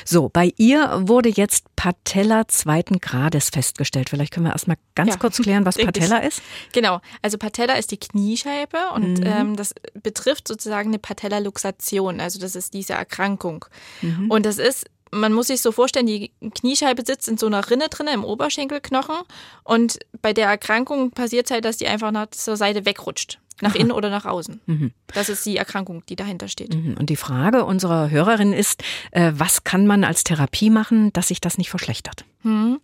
So, 0.05 0.29
bei 0.29 0.53
ihr 0.57 1.03
wurde 1.07 1.29
jetzt 1.29 1.65
Patella 1.77 2.49
zweiten 2.49 2.99
Grades 3.01 3.51
festgestellt. 3.51 4.11
Vielleicht 4.11 4.33
können 4.33 4.47
wir 4.47 4.53
erstmal 4.53 4.77
ganz 4.95 5.11
ja, 5.11 5.17
kurz 5.17 5.39
klären, 5.39 5.65
was 5.65 5.77
Patella 5.79 6.19
ist. 6.19 6.43
Genau, 6.73 7.01
also 7.23 7.39
Patella 7.39 7.75
ist 7.75 7.93
die 7.93 7.99
Kniescheibe 7.99 8.79
und 8.95 9.21
mhm. 9.21 9.27
ähm, 9.27 9.57
das 9.57 9.75
betrifft 10.03 10.49
sozusagen 10.49 10.91
eine 10.91 10.99
Patella-Luxation, 10.99 12.21
also 12.21 12.41
das 12.41 12.57
ist 12.57 12.75
diese 12.75 12.95
Erkrankung. 12.95 13.65
Mhm. 14.03 14.31
Und 14.31 14.45
das 14.45 14.59
ist 14.59 14.87
man 15.11 15.33
muss 15.33 15.49
sich 15.49 15.61
so 15.61 15.73
vorstellen, 15.73 16.07
die 16.07 16.33
Kniescheibe 16.55 17.03
sitzt 17.05 17.29
in 17.29 17.39
so 17.39 17.47
einer 17.47 17.69
Rinne 17.71 17.89
drin 17.89 18.09
im 18.09 18.25
Oberschenkelknochen 18.25 19.17
und 19.65 19.99
bei 20.23 20.33
der 20.33 20.49
Erkrankung 20.49 21.11
passiert 21.11 21.47
es 21.47 21.51
halt, 21.51 21.65
dass 21.65 21.77
die 21.77 21.87
einfach 21.87 22.11
nach 22.11 22.31
zur 22.31 22.57
Seite 22.57 22.85
wegrutscht. 22.85 23.39
Nach 23.61 23.75
innen 23.75 23.91
oder 23.91 24.09
nach 24.09 24.25
außen. 24.25 24.61
Mhm. 24.67 24.93
Das 25.09 25.29
ist 25.29 25.45
die 25.45 25.57
Erkrankung, 25.57 26.05
die 26.09 26.15
dahinter 26.15 26.47
steht. 26.47 26.77
Mhm. 26.77 26.95
Und 26.97 27.11
die 27.11 27.17
Frage 27.17 27.65
unserer 27.65 28.09
Hörerin 28.09 28.53
ist, 28.53 28.85
äh, 29.11 29.33
was 29.35 29.65
kann 29.65 29.85
man 29.85 30.05
als 30.05 30.23
Therapie 30.23 30.71
machen, 30.71 31.13
dass 31.13 31.27
sich 31.27 31.41
das 31.41 31.59
nicht 31.59 31.69
verschlechtert? 31.69 32.25
Mhm 32.45 32.79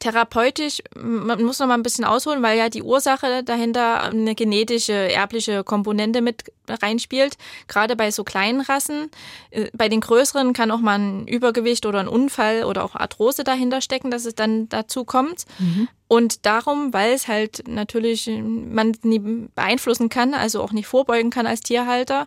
therapeutisch, 0.00 0.82
man 0.96 1.42
muss 1.42 1.58
noch 1.58 1.66
mal 1.66 1.74
ein 1.74 1.82
bisschen 1.82 2.04
ausholen, 2.04 2.42
weil 2.42 2.58
ja 2.58 2.68
die 2.68 2.82
Ursache 2.82 3.44
dahinter 3.44 4.02
eine 4.02 4.34
genetische, 4.34 4.92
erbliche 4.92 5.62
Komponente 5.62 6.22
mit 6.22 6.44
reinspielt. 6.68 7.36
Gerade 7.68 7.96
bei 7.96 8.10
so 8.10 8.24
kleinen 8.24 8.60
Rassen. 8.60 9.10
Äh, 9.50 9.70
bei 9.72 9.88
den 9.88 10.00
größeren 10.00 10.52
kann 10.52 10.70
auch 10.70 10.80
mal 10.80 10.98
ein 10.98 11.28
Übergewicht 11.28 11.86
oder 11.86 12.00
ein 12.00 12.08
Unfall 12.08 12.64
oder 12.64 12.84
auch 12.84 12.94
Arthrose 12.94 13.44
dahinter 13.44 13.80
stecken, 13.80 14.10
dass 14.10 14.24
es 14.24 14.34
dann 14.34 14.68
dazu 14.68 15.04
kommt. 15.04 15.44
Mhm. 15.58 15.88
Und 16.08 16.46
darum, 16.46 16.92
weil 16.92 17.12
es 17.12 17.28
halt 17.28 17.68
natürlich 17.68 18.28
man 18.28 18.96
nie 19.02 19.20
beeinflussen 19.54 20.08
kann, 20.08 20.34
also 20.34 20.62
auch 20.62 20.72
nicht 20.72 20.86
vorbeugen 20.86 21.30
kann 21.30 21.46
als 21.46 21.60
Tierhalter, 21.60 22.26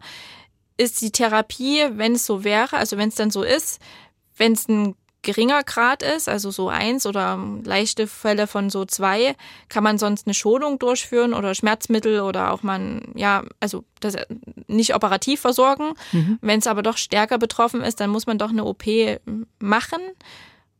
ist 0.77 1.01
die 1.01 1.11
Therapie, 1.11 1.83
wenn 1.91 2.13
es 2.13 2.25
so 2.25 2.43
wäre, 2.43 2.77
also 2.77 2.97
wenn 2.97 3.09
es 3.09 3.15
dann 3.15 3.31
so 3.31 3.43
ist, 3.43 3.79
wenn 4.37 4.53
es 4.53 4.67
ein 4.67 4.95
geringer 5.23 5.63
Grad 5.63 6.03
ist, 6.03 6.29
also 6.29 6.51
so 6.51 6.69
eins 6.69 7.05
oder 7.05 7.39
leichte 7.63 8.07
Fälle 8.07 8.45
von 8.45 8.69
so 8.69 8.85
zwei, 8.85 9.35
kann 9.69 9.83
man 9.83 9.97
sonst 9.97 10.27
eine 10.27 10.33
Schonung 10.33 10.77
durchführen 10.77 11.33
oder 11.33 11.55
Schmerzmittel 11.55 12.21
oder 12.21 12.51
auch 12.51 12.61
man, 12.61 13.01
ja, 13.15 13.43
also 13.59 13.83
das 13.99 14.15
nicht 14.67 14.95
operativ 14.95 15.39
versorgen. 15.39 15.93
Mhm. 16.11 16.37
Wenn 16.41 16.59
es 16.59 16.67
aber 16.67 16.83
doch 16.83 16.97
stärker 16.97 17.37
betroffen 17.37 17.81
ist, 17.81 17.99
dann 17.99 18.09
muss 18.09 18.27
man 18.27 18.37
doch 18.37 18.49
eine 18.49 18.65
OP 18.65 18.83
machen. 19.59 20.01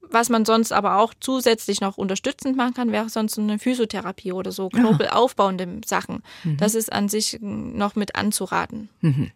Was 0.02 0.30
man 0.30 0.46
sonst 0.46 0.72
aber 0.72 1.00
auch 1.00 1.14
zusätzlich 1.20 1.82
noch 1.82 1.98
unterstützend 1.98 2.56
machen 2.56 2.76
kann, 2.76 2.92
wäre 2.92 3.10
sonst 3.10 3.40
eine 3.40 3.58
Physiotherapie 3.58 4.32
oder 4.32 4.52
so 4.52 4.70
knorpelaufbauende 4.70 5.82
Sachen. 5.86 6.22
Mhm. 6.44 6.58
Das 6.58 6.76
ist 6.76 6.94
an 6.94 7.10
sich 7.10 7.40
noch 7.42 7.96
mit 7.96 8.16
anzuraten. 8.16 8.90
Mhm. 9.02 9.32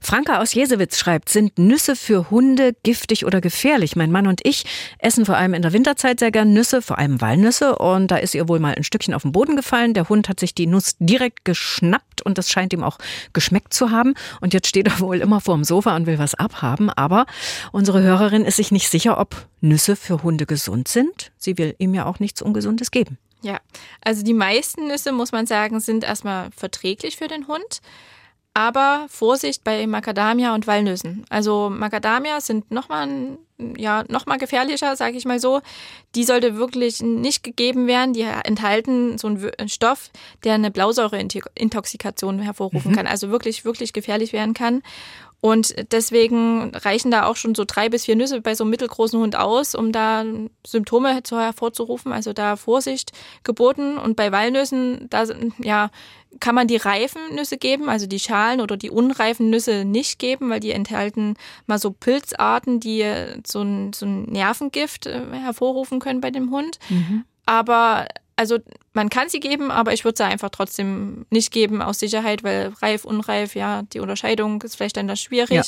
Franka 0.00 0.40
aus 0.40 0.54
Jesewitz 0.54 0.98
schreibt, 0.98 1.28
sind 1.28 1.58
Nüsse 1.58 1.94
für 1.94 2.30
Hunde 2.30 2.74
giftig 2.82 3.26
oder 3.26 3.40
gefährlich? 3.40 3.96
Mein 3.96 4.10
Mann 4.10 4.26
und 4.26 4.40
ich 4.44 4.64
essen 4.98 5.26
vor 5.26 5.36
allem 5.36 5.54
in 5.54 5.62
der 5.62 5.72
Winterzeit 5.72 6.20
sehr 6.20 6.30
gern 6.30 6.52
Nüsse, 6.52 6.82
vor 6.82 6.98
allem 6.98 7.20
Walnüsse. 7.20 7.76
Und 7.76 8.10
da 8.10 8.16
ist 8.16 8.34
ihr 8.34 8.48
wohl 8.48 8.60
mal 8.60 8.74
ein 8.74 8.84
Stückchen 8.84 9.14
auf 9.14 9.22
den 9.22 9.32
Boden 9.32 9.56
gefallen. 9.56 9.94
Der 9.94 10.08
Hund 10.08 10.28
hat 10.28 10.40
sich 10.40 10.54
die 10.54 10.66
Nuss 10.66 10.96
direkt 10.98 11.44
geschnappt 11.44 12.22
und 12.22 12.38
das 12.38 12.50
scheint 12.50 12.72
ihm 12.72 12.82
auch 12.82 12.98
geschmeckt 13.32 13.74
zu 13.74 13.90
haben. 13.90 14.14
Und 14.40 14.54
jetzt 14.54 14.68
steht 14.68 14.86
er 14.86 15.00
wohl 15.00 15.18
immer 15.18 15.40
vor 15.40 15.54
dem 15.54 15.64
Sofa 15.64 15.94
und 15.96 16.06
will 16.06 16.18
was 16.18 16.34
abhaben. 16.34 16.90
Aber 16.90 17.26
unsere 17.72 18.00
Hörerin 18.02 18.44
ist 18.44 18.56
sich 18.56 18.70
nicht 18.72 18.88
sicher, 18.88 19.18
ob 19.18 19.46
Nüsse 19.60 19.96
für 19.96 20.22
Hunde 20.22 20.46
gesund 20.46 20.88
sind. 20.88 21.32
Sie 21.36 21.58
will 21.58 21.74
ihm 21.78 21.94
ja 21.94 22.06
auch 22.06 22.20
nichts 22.20 22.40
Ungesundes 22.40 22.90
geben. 22.90 23.18
Ja, 23.42 23.58
also 24.02 24.22
die 24.22 24.34
meisten 24.34 24.88
Nüsse, 24.88 25.12
muss 25.12 25.32
man 25.32 25.46
sagen, 25.46 25.80
sind 25.80 26.04
erstmal 26.04 26.50
verträglich 26.56 27.16
für 27.16 27.28
den 27.28 27.46
Hund. 27.48 27.80
Aber 28.60 29.06
Vorsicht 29.08 29.64
bei 29.64 29.86
Macadamia 29.86 30.54
und 30.54 30.66
Walnüssen. 30.66 31.24
Also 31.30 31.70
Macadamia 31.70 32.42
sind 32.42 32.70
nochmal 32.70 33.38
ja, 33.78 34.04
noch 34.08 34.26
gefährlicher, 34.38 34.96
sage 34.96 35.16
ich 35.16 35.24
mal 35.24 35.40
so. 35.40 35.62
Die 36.14 36.24
sollte 36.24 36.58
wirklich 36.58 37.00
nicht 37.00 37.42
gegeben 37.42 37.86
werden. 37.86 38.12
Die 38.12 38.20
enthalten 38.20 39.16
so 39.16 39.28
einen 39.28 39.68
Stoff, 39.70 40.10
der 40.44 40.56
eine 40.56 40.70
Blausäureintoxikation 40.70 42.40
hervorrufen 42.40 42.90
mhm. 42.90 42.96
kann. 42.96 43.06
Also 43.06 43.30
wirklich, 43.30 43.64
wirklich 43.64 43.94
gefährlich 43.94 44.34
werden 44.34 44.52
kann. 44.52 44.82
Und 45.40 45.74
deswegen 45.92 46.74
reichen 46.74 47.10
da 47.10 47.24
auch 47.24 47.36
schon 47.36 47.54
so 47.54 47.64
drei 47.66 47.88
bis 47.88 48.04
vier 48.04 48.16
Nüsse 48.16 48.42
bei 48.42 48.54
so 48.54 48.64
einem 48.64 48.70
mittelgroßen 48.70 49.18
Hund 49.18 49.36
aus, 49.36 49.74
um 49.74 49.90
da 49.90 50.24
Symptome 50.66 51.14
hervorzurufen. 51.14 52.12
Also 52.12 52.32
da 52.34 52.56
Vorsicht 52.56 53.12
geboten. 53.42 53.96
Und 53.96 54.16
bei 54.16 54.32
Walnüssen, 54.32 55.06
da 55.08 55.24
ja, 55.58 55.90
kann 56.40 56.54
man 56.54 56.68
die 56.68 56.76
reifen 56.76 57.34
Nüsse 57.34 57.56
geben, 57.56 57.88
also 57.88 58.06
die 58.06 58.20
Schalen 58.20 58.60
oder 58.60 58.76
die 58.76 58.90
unreifen 58.90 59.50
Nüsse 59.50 59.84
nicht 59.84 60.18
geben, 60.18 60.50
weil 60.50 60.60
die 60.60 60.72
enthalten 60.72 61.34
mal 61.66 61.78
so 61.78 61.90
Pilzarten, 61.90 62.78
die 62.78 63.04
so 63.46 63.62
ein, 63.62 63.92
so 63.94 64.06
ein 64.06 64.24
Nervengift 64.24 65.06
äh, 65.06 65.22
hervorrufen 65.32 65.98
können 66.00 66.20
bei 66.20 66.30
dem 66.30 66.50
Hund. 66.50 66.78
Mhm. 66.90 67.24
Aber 67.46 68.06
also 68.40 68.56
man 68.94 69.10
kann 69.10 69.28
sie 69.28 69.38
geben, 69.38 69.70
aber 69.70 69.92
ich 69.92 70.06
würde 70.06 70.16
sie 70.16 70.24
einfach 70.24 70.48
trotzdem 70.48 71.26
nicht 71.28 71.52
geben 71.52 71.82
aus 71.82 71.98
Sicherheit, 71.98 72.42
weil 72.42 72.72
reif, 72.80 73.04
unreif, 73.04 73.54
ja, 73.54 73.82
die 73.82 74.00
Unterscheidung 74.00 74.62
ist 74.62 74.76
vielleicht 74.76 74.96
dann 74.96 75.08
das 75.08 75.20
schwierig. 75.20 75.50
Ja. 75.50 75.62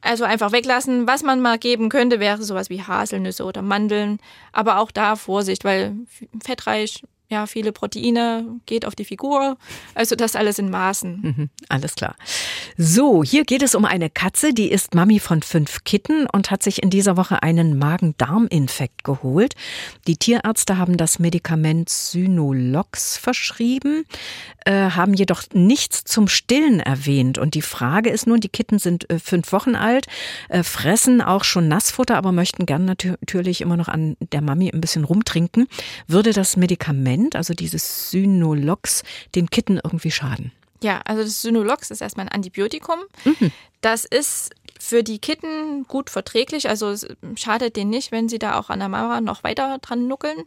Also 0.00 0.24
einfach 0.24 0.52
weglassen. 0.52 1.06
Was 1.06 1.22
man 1.22 1.42
mal 1.42 1.58
geben 1.58 1.90
könnte, 1.90 2.18
wäre 2.18 2.42
sowas 2.42 2.70
wie 2.70 2.80
Haselnüsse 2.80 3.44
oder 3.44 3.60
Mandeln. 3.60 4.20
Aber 4.52 4.78
auch 4.78 4.90
da 4.90 5.16
Vorsicht, 5.16 5.64
weil 5.64 5.94
fettreich 6.42 7.02
ja, 7.32 7.46
viele 7.46 7.72
Proteine, 7.72 8.44
geht 8.66 8.84
auf 8.84 8.94
die 8.94 9.06
Figur. 9.06 9.56
Also 9.94 10.16
das 10.16 10.36
alles 10.36 10.58
in 10.58 10.68
Maßen. 10.68 11.20
Mhm, 11.22 11.50
alles 11.70 11.94
klar. 11.94 12.14
So, 12.76 13.24
hier 13.24 13.44
geht 13.44 13.62
es 13.62 13.74
um 13.74 13.86
eine 13.86 14.10
Katze, 14.10 14.52
die 14.52 14.70
ist 14.70 14.94
Mami 14.94 15.18
von 15.18 15.42
fünf 15.42 15.82
Kitten 15.84 16.26
und 16.26 16.50
hat 16.50 16.62
sich 16.62 16.82
in 16.82 16.90
dieser 16.90 17.16
Woche 17.16 17.42
einen 17.42 17.78
Magen-Darm-Infekt 17.78 19.02
geholt. 19.02 19.54
Die 20.06 20.18
Tierärzte 20.18 20.76
haben 20.76 20.98
das 20.98 21.18
Medikament 21.18 21.88
Synolox 21.88 23.16
verschrieben, 23.16 24.04
äh, 24.66 24.90
haben 24.90 25.14
jedoch 25.14 25.42
nichts 25.54 26.04
zum 26.04 26.28
Stillen 26.28 26.80
erwähnt. 26.80 27.38
Und 27.38 27.54
die 27.54 27.62
Frage 27.62 28.10
ist 28.10 28.26
nun, 28.26 28.40
die 28.40 28.50
Kitten 28.50 28.78
sind 28.78 29.08
äh, 29.08 29.18
fünf 29.18 29.52
Wochen 29.52 29.74
alt, 29.74 30.06
äh, 30.50 30.62
fressen 30.62 31.22
auch 31.22 31.44
schon 31.44 31.66
Nassfutter, 31.66 32.16
aber 32.16 32.30
möchten 32.32 32.66
gern 32.66 32.84
natürlich 32.84 33.62
immer 33.62 33.78
noch 33.78 33.88
an 33.88 34.18
der 34.20 34.42
Mami 34.42 34.70
ein 34.70 34.82
bisschen 34.82 35.04
rumtrinken. 35.04 35.66
Würde 36.06 36.34
das 36.34 36.58
Medikament 36.58 37.21
Medikament, 37.22 37.36
also 37.36 37.54
dieses 37.54 38.10
Synolox, 38.10 39.02
den 39.34 39.48
Kitten 39.48 39.80
irgendwie 39.82 40.10
schaden? 40.10 40.52
Ja, 40.82 41.00
also 41.04 41.22
das 41.22 41.42
Synolox 41.42 41.90
ist 41.90 42.00
erstmal 42.00 42.26
ein 42.26 42.32
Antibiotikum. 42.32 42.98
Mhm. 43.24 43.52
Das 43.80 44.04
ist 44.04 44.50
für 44.78 45.02
die 45.02 45.18
Kitten 45.18 45.84
gut 45.86 46.10
verträglich, 46.10 46.68
also 46.68 46.90
es 46.90 47.06
schadet 47.36 47.76
denen 47.76 47.90
nicht, 47.90 48.10
wenn 48.10 48.28
sie 48.28 48.38
da 48.38 48.58
auch 48.58 48.68
an 48.68 48.80
der 48.80 48.88
Mama 48.88 49.20
noch 49.20 49.44
weiter 49.44 49.78
dran 49.78 50.08
nuckeln. 50.08 50.42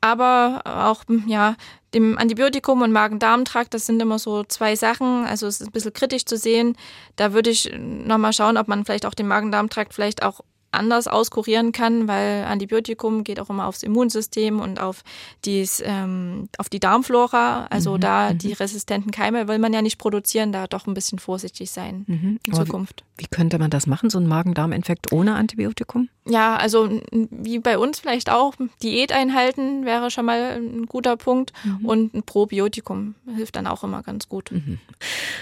Aber 0.00 0.62
auch, 0.64 1.02
ja, 1.26 1.56
dem 1.94 2.16
Antibiotikum 2.18 2.82
und 2.82 2.92
Magen-Darm-Trakt, 2.92 3.74
das 3.74 3.86
sind 3.86 4.00
immer 4.00 4.18
so 4.20 4.44
zwei 4.44 4.76
Sachen. 4.76 5.24
Also 5.24 5.46
es 5.46 5.60
ist 5.60 5.68
ein 5.68 5.72
bisschen 5.72 5.94
kritisch 5.94 6.26
zu 6.26 6.36
sehen. 6.36 6.76
Da 7.16 7.32
würde 7.32 7.50
ich 7.50 7.72
nochmal 7.76 8.32
schauen, 8.32 8.56
ob 8.56 8.68
man 8.68 8.84
vielleicht 8.84 9.06
auch 9.06 9.14
den 9.14 9.26
Magen-Darm-Trakt 9.26 9.94
vielleicht 9.94 10.22
auch 10.22 10.42
anders 10.70 11.08
auskurieren 11.08 11.72
kann, 11.72 12.08
weil 12.08 12.44
Antibiotikum 12.44 13.24
geht 13.24 13.40
auch 13.40 13.50
immer 13.50 13.66
aufs 13.66 13.82
Immunsystem 13.82 14.60
und 14.60 14.80
auf, 14.80 15.02
dies, 15.44 15.82
ähm, 15.84 16.48
auf 16.58 16.68
die 16.68 16.80
Darmflora. 16.80 17.66
Also 17.70 17.94
mhm, 17.94 18.00
da 18.00 18.32
mhm. 18.32 18.38
die 18.38 18.52
resistenten 18.52 19.10
Keime 19.10 19.48
will 19.48 19.58
man 19.58 19.72
ja 19.72 19.82
nicht 19.82 19.98
produzieren, 19.98 20.52
da 20.52 20.66
doch 20.66 20.86
ein 20.86 20.94
bisschen 20.94 21.18
vorsichtig 21.18 21.70
sein 21.70 22.04
mhm. 22.06 22.38
in 22.44 22.52
Zukunft. 22.52 23.04
Wie, 23.16 23.24
wie 23.24 23.28
könnte 23.28 23.58
man 23.58 23.70
das 23.70 23.86
machen, 23.86 24.10
so 24.10 24.18
ein 24.18 24.26
Magen-Darm-Infekt 24.26 25.12
ohne 25.12 25.34
Antibiotikum? 25.34 26.08
Ja, 26.28 26.56
also 26.56 26.90
wie 27.12 27.60
bei 27.60 27.78
uns 27.78 28.00
vielleicht 28.00 28.30
auch, 28.30 28.54
Diät 28.82 29.12
einhalten 29.12 29.84
wäre 29.84 30.10
schon 30.10 30.26
mal 30.26 30.56
ein 30.56 30.86
guter 30.86 31.16
Punkt 31.16 31.52
mhm. 31.64 31.86
und 31.86 32.14
ein 32.14 32.22
Probiotikum 32.24 33.14
hilft 33.36 33.54
dann 33.54 33.68
auch 33.68 33.84
immer 33.84 34.02
ganz 34.02 34.28
gut. 34.28 34.50
Mhm. 34.50 34.78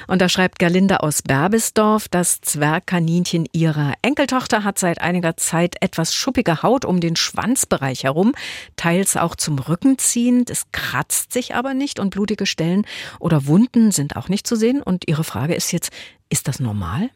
Und 0.07 0.21
da 0.21 0.29
schreibt 0.29 0.59
Gerlinde 0.59 1.03
aus 1.03 1.23
Berbisdorf, 1.23 2.09
das 2.09 2.43
Zwergkaninchen 2.43 3.47
ihrer 3.53 3.95
Enkeltochter 4.03 4.63
hat 4.63 4.79
seit 4.79 5.01
einiger 5.15 5.37
Zeit 5.37 5.77
etwas 5.81 6.13
schuppige 6.15 6.63
Haut 6.63 6.85
um 6.85 7.01
den 7.01 7.15
Schwanzbereich 7.17 8.05
herum, 8.05 8.35
teils 8.77 9.17
auch 9.17 9.37
zum 9.37 9.59
Rücken 9.59 9.97
ziehend. 9.99 10.51
Es 10.51 10.67
kratzt 10.73 11.33
sich 11.33 11.55
aber 11.55 11.73
nicht 11.73 12.01
und 12.01 12.11
blutige 12.11 12.47
Stellen 12.47 12.85
oder 13.21 13.47
Wunden 13.47 13.93
sind 13.93 14.17
auch 14.17 14.29
nicht 14.29 14.47
zu 14.47 14.57
sehen. 14.57 14.83
Und 14.83 15.09
ihre 15.09 15.25
Frage 15.25 15.55
ist 15.55 15.73
jetzt, 15.73 15.93
ist 16.29 16.49
das 16.49 16.59
normal? 16.59 17.11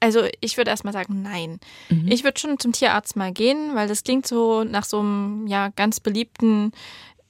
Also 0.00 0.22
ich 0.40 0.56
würde 0.56 0.70
erstmal 0.70 0.92
sagen, 0.92 1.22
nein. 1.22 1.60
Mhm. 1.88 2.08
Ich 2.08 2.24
würde 2.24 2.38
schon 2.38 2.58
zum 2.58 2.72
Tierarzt 2.72 3.16
mal 3.16 3.32
gehen, 3.32 3.74
weil 3.74 3.88
das 3.88 4.04
klingt 4.04 4.26
so 4.26 4.64
nach 4.64 4.84
so 4.84 5.00
einem 5.00 5.46
ja 5.46 5.68
ganz 5.74 6.00
beliebten 6.00 6.72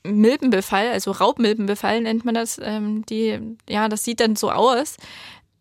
Milbenbefall, 0.05 0.89
also 0.89 1.11
Raubmilbenbefall 1.11 2.01
nennt 2.01 2.25
man 2.25 2.35
das. 2.35 2.59
Ähm, 2.63 3.05
die, 3.07 3.39
ja, 3.69 3.89
das 3.89 4.05
sieht 4.05 4.21
dann 4.21 4.37
so 4.37 4.51
aus. 4.51 4.97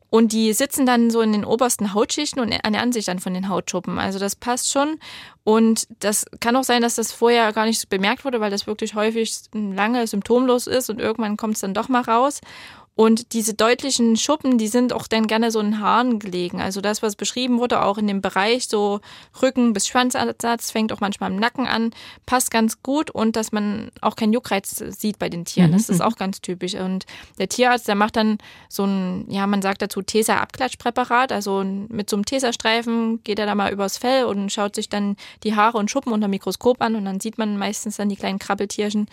Und 0.10 0.32
die 0.32 0.54
sitzen 0.54 0.86
dann 0.86 1.10
so 1.10 1.22
in 1.22 1.34
den 1.34 1.44
obersten 1.44 1.94
Hautschichten 1.94 2.42
und 2.42 2.52
ernähren 2.52 2.94
sich 2.94 3.06
dann 3.06 3.20
von 3.20 3.34
den 3.34 3.50
Hautschuppen. 3.50 4.00
Also 4.00 4.20
das 4.20 4.36
passt 4.36 4.72
schon. 4.72 5.00
Und 5.44 5.88
das 6.00 6.26
kann 6.40 6.56
auch 6.56 6.64
sein, 6.64 6.82
dass 6.82 6.96
das 6.96 7.12
vorher 7.12 7.52
gar 7.52 7.66
nicht 7.66 7.90
bemerkt 7.90 8.24
wurde, 8.24 8.40
weil 8.40 8.52
das 8.52 8.68
wirklich 8.68 8.96
häufig 8.96 9.34
lange 9.54 10.08
symptomlos 10.08 10.68
ist 10.68 10.90
und 10.90 11.00
irgendwann 11.02 11.38
kommt 11.38 11.56
es 11.56 11.62
dann 11.62 11.74
doch 11.74 11.90
mal 11.90 12.02
raus. 12.02 12.40
Und 12.98 13.34
diese 13.34 13.54
deutlichen 13.54 14.18
Schuppen, 14.18 14.58
die 14.58 14.68
sind 14.68 14.92
auch 14.92 15.06
dann 15.06 15.28
gerne 15.28 15.52
so 15.52 15.60
in 15.60 15.80
Haaren 15.80 16.18
gelegen. 16.18 16.60
Also 16.60 16.82
das, 16.82 17.04
was 17.04 17.16
beschrieben 17.16 17.60
wurde, 17.60 17.84
auch 17.84 18.00
in 18.00 18.08
dem 18.08 18.22
Bereich 18.22 18.68
so 18.68 19.02
Rücken 19.40 19.74
bis 19.74 19.88
Schwanzansatz, 19.88 20.72
fängt 20.72 20.92
auch 20.92 21.00
manchmal 21.00 21.32
im 21.32 21.38
Nacken 21.38 21.68
an, 21.68 21.92
passt 22.26 22.50
ganz 22.50 22.82
gut 22.82 23.12
und 23.12 23.36
dass 23.36 23.52
man 23.52 23.92
auch 24.02 24.16
keinen 24.16 24.34
Juckreiz 24.34 24.84
sieht 24.98 25.20
bei 25.20 25.30
den 25.30 25.46
Tieren. 25.46 25.74
Das 25.74 25.90
ist 25.90 26.00
mhm. 26.00 26.06
auch 26.06 26.16
ganz 26.16 26.42
typisch. 26.42 26.74
Und 26.74 27.06
der 27.38 27.48
Tierarzt, 27.48 27.88
der 27.88 27.94
macht 27.94 28.16
dann 28.16 28.40
so 28.68 28.86
ein, 28.86 29.26
ja, 29.30 29.46
man 29.46 29.62
sagt 29.62 29.84
dazu 29.84 30.02
Tesa-Abklatschpräparat. 30.02 31.32
Also 31.32 31.64
mit 31.64 32.10
so 32.10 32.16
einem 32.16 32.26
Tesastreifen 32.26 33.24
geht 33.24 33.38
er 33.38 33.46
da 33.46 33.54
mal 33.54 33.72
übers 33.72 34.00
Fell 34.00 34.26
und 34.26 34.52
schaut 34.52 34.74
sich 34.74 34.90
dann 34.90 35.18
die 35.44 35.56
Haare 35.56 35.78
und 35.78 35.92
Schuppen 35.92 36.14
unter 36.14 36.28
Mikroskop 36.28 36.82
an 36.82 36.96
und 36.96 37.06
dann 37.06 37.20
sieht 37.20 37.38
man 37.38 37.60
meistens 37.60 37.98
dann 37.98 38.10
die 38.10 38.16
kleinen 38.16 38.40
Krabbeltierchen 38.40 39.08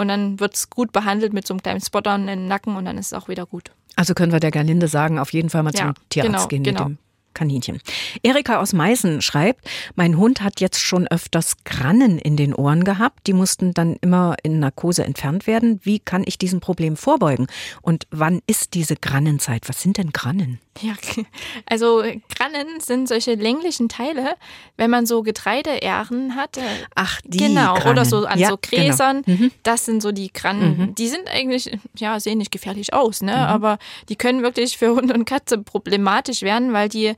und 0.00 0.08
dann 0.08 0.40
wird 0.40 0.54
es 0.54 0.70
gut 0.70 0.92
behandelt 0.92 1.32
mit 1.32 1.46
so 1.46 1.54
einem 1.54 1.62
kleinen 1.62 1.80
Spotter 1.80 2.14
in 2.14 2.26
den 2.26 2.48
Nacken 2.48 2.76
und 2.76 2.86
dann 2.86 2.98
ist 2.98 3.06
es 3.06 3.12
auch 3.12 3.28
wieder 3.28 3.46
gut. 3.46 3.70
Also 3.96 4.14
können 4.14 4.32
wir 4.32 4.40
der 4.40 4.50
Gerlinde 4.50 4.88
sagen, 4.88 5.18
auf 5.18 5.32
jeden 5.32 5.50
Fall 5.50 5.62
mal 5.62 5.74
ja, 5.74 5.86
zum 5.86 5.94
Tierarzt 6.08 6.32
genau, 6.32 6.46
gehen 6.48 6.62
genau. 6.62 6.88
mit 6.88 6.98
dem 6.98 7.09
Kaninchen. 7.40 7.80
Erika 8.22 8.60
aus 8.60 8.74
Meißen 8.74 9.22
schreibt, 9.22 9.64
mein 9.94 10.18
Hund 10.18 10.42
hat 10.42 10.60
jetzt 10.60 10.78
schon 10.78 11.08
öfters 11.08 11.54
Grannen 11.64 12.18
in 12.18 12.36
den 12.36 12.54
Ohren 12.54 12.84
gehabt. 12.84 13.26
Die 13.26 13.32
mussten 13.32 13.72
dann 13.72 13.96
immer 14.02 14.36
in 14.42 14.58
Narkose 14.60 15.04
entfernt 15.04 15.46
werden. 15.46 15.80
Wie 15.82 16.00
kann 16.00 16.22
ich 16.26 16.36
diesem 16.36 16.60
Problem 16.60 16.98
vorbeugen? 16.98 17.46
Und 17.80 18.06
wann 18.10 18.42
ist 18.46 18.74
diese 18.74 18.94
Grannenzeit? 18.94 19.70
Was 19.70 19.80
sind 19.80 19.96
denn 19.96 20.10
Grannen? 20.12 20.60
Ja, 20.82 20.92
also 21.66 22.02
Grannen 22.36 22.80
sind 22.80 23.08
solche 23.08 23.34
länglichen 23.34 23.88
Teile, 23.88 24.36
wenn 24.76 24.90
man 24.90 25.04
so 25.06 25.22
Getreideähren 25.22 26.36
hat. 26.36 26.58
Äh, 26.58 26.62
Ach, 26.94 27.20
die 27.24 27.38
Genau, 27.38 27.74
Grannen. 27.74 27.90
oder 27.90 28.04
so 28.04 28.24
an 28.24 28.38
ja, 28.38 28.48
so 28.48 28.58
Gräsern. 28.60 29.22
Genau. 29.22 29.38
Mhm. 29.40 29.50
Das 29.62 29.84
sind 29.86 30.02
so 30.02 30.12
die 30.12 30.32
Grannen. 30.32 30.78
Mhm. 30.78 30.94
Die 30.94 31.08
sind 31.08 31.28
eigentlich, 31.28 31.76
ja, 31.96 32.20
sehen 32.20 32.38
nicht 32.38 32.50
gefährlich 32.52 32.92
aus, 32.94 33.22
ne? 33.22 33.32
Mhm. 33.32 33.38
Aber 33.38 33.78
die 34.08 34.16
können 34.16 34.42
wirklich 34.42 34.78
für 34.78 34.94
Hund 34.94 35.12
und 35.12 35.24
Katze 35.24 35.58
problematisch 35.58 36.42
werden, 36.42 36.72
weil 36.72 36.88
die 36.88 37.14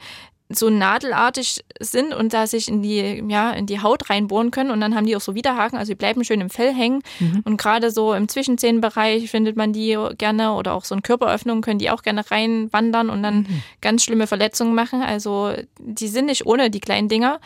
so 0.58 0.70
nadelartig 0.70 1.64
sind 1.80 2.14
und 2.14 2.32
da 2.32 2.46
sich 2.46 2.68
in 2.68 2.82
die, 2.82 3.22
ja, 3.28 3.52
in 3.52 3.66
die 3.66 3.80
Haut 3.80 4.10
reinbohren 4.10 4.50
können 4.50 4.70
und 4.70 4.80
dann 4.80 4.94
haben 4.94 5.06
die 5.06 5.16
auch 5.16 5.20
so 5.20 5.34
Widerhaken, 5.34 5.78
also 5.78 5.92
die 5.92 5.96
bleiben 5.96 6.24
schön 6.24 6.40
im 6.40 6.50
Fell 6.50 6.72
hängen 6.74 7.02
mhm. 7.20 7.42
und 7.44 7.56
gerade 7.56 7.90
so 7.90 8.14
im 8.14 8.28
Zwischenzehenbereich 8.28 9.30
findet 9.30 9.56
man 9.56 9.72
die 9.72 9.98
gerne 10.18 10.52
oder 10.52 10.74
auch 10.74 10.84
so 10.84 10.94
in 10.94 11.02
Körperöffnungen 11.02 11.62
können 11.62 11.78
die 11.78 11.90
auch 11.90 12.02
gerne 12.02 12.30
reinwandern 12.30 13.10
und 13.10 13.22
dann 13.22 13.38
mhm. 13.38 13.62
ganz 13.80 14.04
schlimme 14.04 14.26
Verletzungen 14.26 14.74
machen, 14.74 15.02
also 15.02 15.52
die 15.78 16.08
sind 16.08 16.26
nicht 16.26 16.46
ohne 16.46 16.70
die 16.70 16.80
kleinen 16.80 17.08
Dinger. 17.08 17.40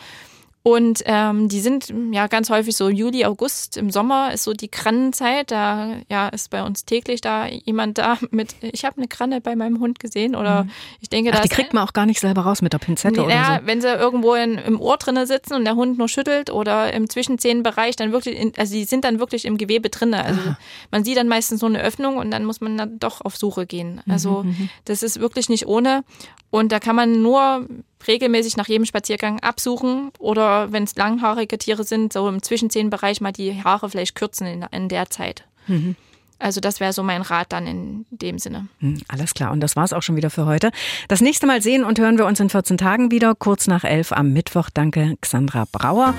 Und 0.67 1.01
ähm, 1.05 1.47
die 1.47 1.61
sind 1.61 1.93
ja 2.11 2.27
ganz 2.27 2.49
häufig 2.49 2.75
so 2.75 2.89
Juli, 2.89 3.23
August, 3.23 3.77
im 3.77 3.89
Sommer 3.89 4.33
ist 4.33 4.43
so 4.43 4.51
die 4.51 4.67
Krannenzeit. 4.67 5.49
Da 5.49 5.95
ja, 6.09 6.27
ist 6.27 6.49
bei 6.49 6.61
uns 6.61 6.83
täglich 6.83 7.21
da 7.21 7.47
jemand 7.47 7.97
da 7.97 8.17
mit, 8.31 8.53
ich 8.61 8.83
habe 8.83 8.97
eine 8.97 9.07
Kranne 9.07 9.39
bei 9.39 9.55
meinem 9.55 9.79
Hund 9.79 10.01
gesehen 10.01 10.35
oder 10.35 10.65
mhm. 10.65 10.71
ich 10.99 11.07
denke, 11.07 11.31
Ach, 11.33 11.39
die 11.39 11.47
kriegt 11.47 11.73
man 11.73 11.87
auch 11.87 11.93
gar 11.93 12.05
nicht 12.05 12.19
selber 12.19 12.41
raus 12.41 12.61
mit 12.61 12.73
der 12.73 12.79
Pinzette 12.79 13.21
nee, 13.21 13.25
oder 13.25 13.33
ja, 13.33 13.59
so. 13.61 13.65
wenn 13.65 13.79
sie 13.79 13.87
irgendwo 13.87 14.33
in, 14.33 14.57
im 14.57 14.81
Ohr 14.81 14.97
drinne 14.97 15.25
sitzen 15.25 15.53
und 15.53 15.63
der 15.63 15.77
Hund 15.77 15.97
nur 15.97 16.09
schüttelt 16.09 16.49
oder 16.49 16.91
im 16.91 17.09
Zwischenzehenbereich, 17.09 17.95
dann 17.95 18.11
wirklich, 18.11 18.37
in, 18.37 18.51
also 18.57 18.73
die 18.73 18.83
sind 18.83 19.05
dann 19.05 19.19
wirklich 19.19 19.45
im 19.45 19.57
Gewebe 19.57 19.89
drinne. 19.89 20.21
Also 20.25 20.41
Aha. 20.41 20.57
man 20.91 21.05
sieht 21.05 21.15
dann 21.15 21.29
meistens 21.29 21.61
so 21.61 21.65
eine 21.65 21.81
Öffnung 21.81 22.17
und 22.17 22.29
dann 22.29 22.43
muss 22.43 22.59
man 22.59 22.77
dann 22.77 22.99
doch 22.99 23.21
auf 23.21 23.37
Suche 23.37 23.67
gehen. 23.67 24.01
Also 24.09 24.43
mhm, 24.43 24.49
mhm. 24.49 24.69
das 24.83 25.01
ist 25.01 25.21
wirklich 25.21 25.47
nicht 25.47 25.65
ohne 25.65 26.03
und 26.49 26.73
da 26.73 26.81
kann 26.81 26.97
man 26.97 27.21
nur 27.21 27.65
regelmäßig 28.05 28.57
nach 28.57 28.67
jedem 28.67 28.85
Spaziergang 28.85 29.39
absuchen 29.39 30.11
oder 30.19 30.71
wenn 30.71 30.83
es 30.83 30.95
langhaarige 30.95 31.57
Tiere 31.57 31.83
sind, 31.83 32.13
so 32.13 32.27
im 32.27 32.43
Zwischenzehenbereich 32.43 33.21
mal 33.21 33.31
die 33.31 33.63
Haare 33.63 33.89
vielleicht 33.89 34.15
kürzen 34.15 34.45
in, 34.47 34.65
in 34.71 34.89
der 34.89 35.09
Zeit. 35.09 35.45
Mhm. 35.67 35.95
Also 36.39 36.61
das 36.61 36.79
wäre 36.79 36.93
so 36.93 37.01
mein 37.01 37.21
Rat 37.21 37.51
dann 37.51 37.65
in 37.65 38.05
dem 38.11 38.37
Sinne. 38.37 38.67
Hm, 38.79 39.01
alles 39.07 39.33
klar. 39.33 39.51
Und 39.51 39.59
das 39.59 39.75
war 39.75 39.83
es 39.83 39.93
auch 39.93 40.03
schon 40.03 40.15
wieder 40.15 40.29
für 40.29 40.45
heute. 40.45 40.71
Das 41.07 41.21
nächste 41.21 41.47
Mal 41.47 41.61
sehen 41.61 41.83
und 41.83 41.99
hören 41.99 42.17
wir 42.17 42.25
uns 42.25 42.39
in 42.39 42.49
14 42.49 42.77
Tagen 42.77 43.09
wieder, 43.09 43.33
kurz 43.33 43.67
nach 43.67 43.83
11 43.83 44.11
am 44.11 44.33
Mittwoch. 44.33 44.69
Danke, 44.71 45.15
Xandra 45.21 45.65
Brauer. 45.71 46.13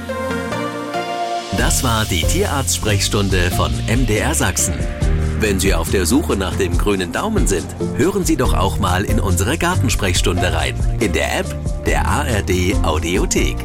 Das 1.56 1.82
war 1.85 2.04
die 2.04 2.23
Tierarzt-Sprechstunde 2.23 3.50
von 3.52 3.73
MDR 3.87 4.35
Sachsen. 4.35 4.75
Wenn 5.40 5.61
Sie 5.61 5.73
auf 5.73 5.90
der 5.90 6.04
Suche 6.04 6.37
nach 6.37 6.57
dem 6.57 6.76
grünen 6.76 7.12
Daumen 7.12 7.47
sind, 7.47 7.66
hören 7.97 8.25
Sie 8.25 8.37
doch 8.37 8.54
auch 8.54 8.80
mal 8.80 9.04
in 9.04 9.21
unsere 9.21 9.57
Gartensprechstunde 9.57 10.52
rein. 10.52 10.75
In 10.99 11.12
der 11.12 11.38
App 11.38 11.47
der 11.87 12.07
ARD 12.07 12.75
Audiothek. 12.83 13.57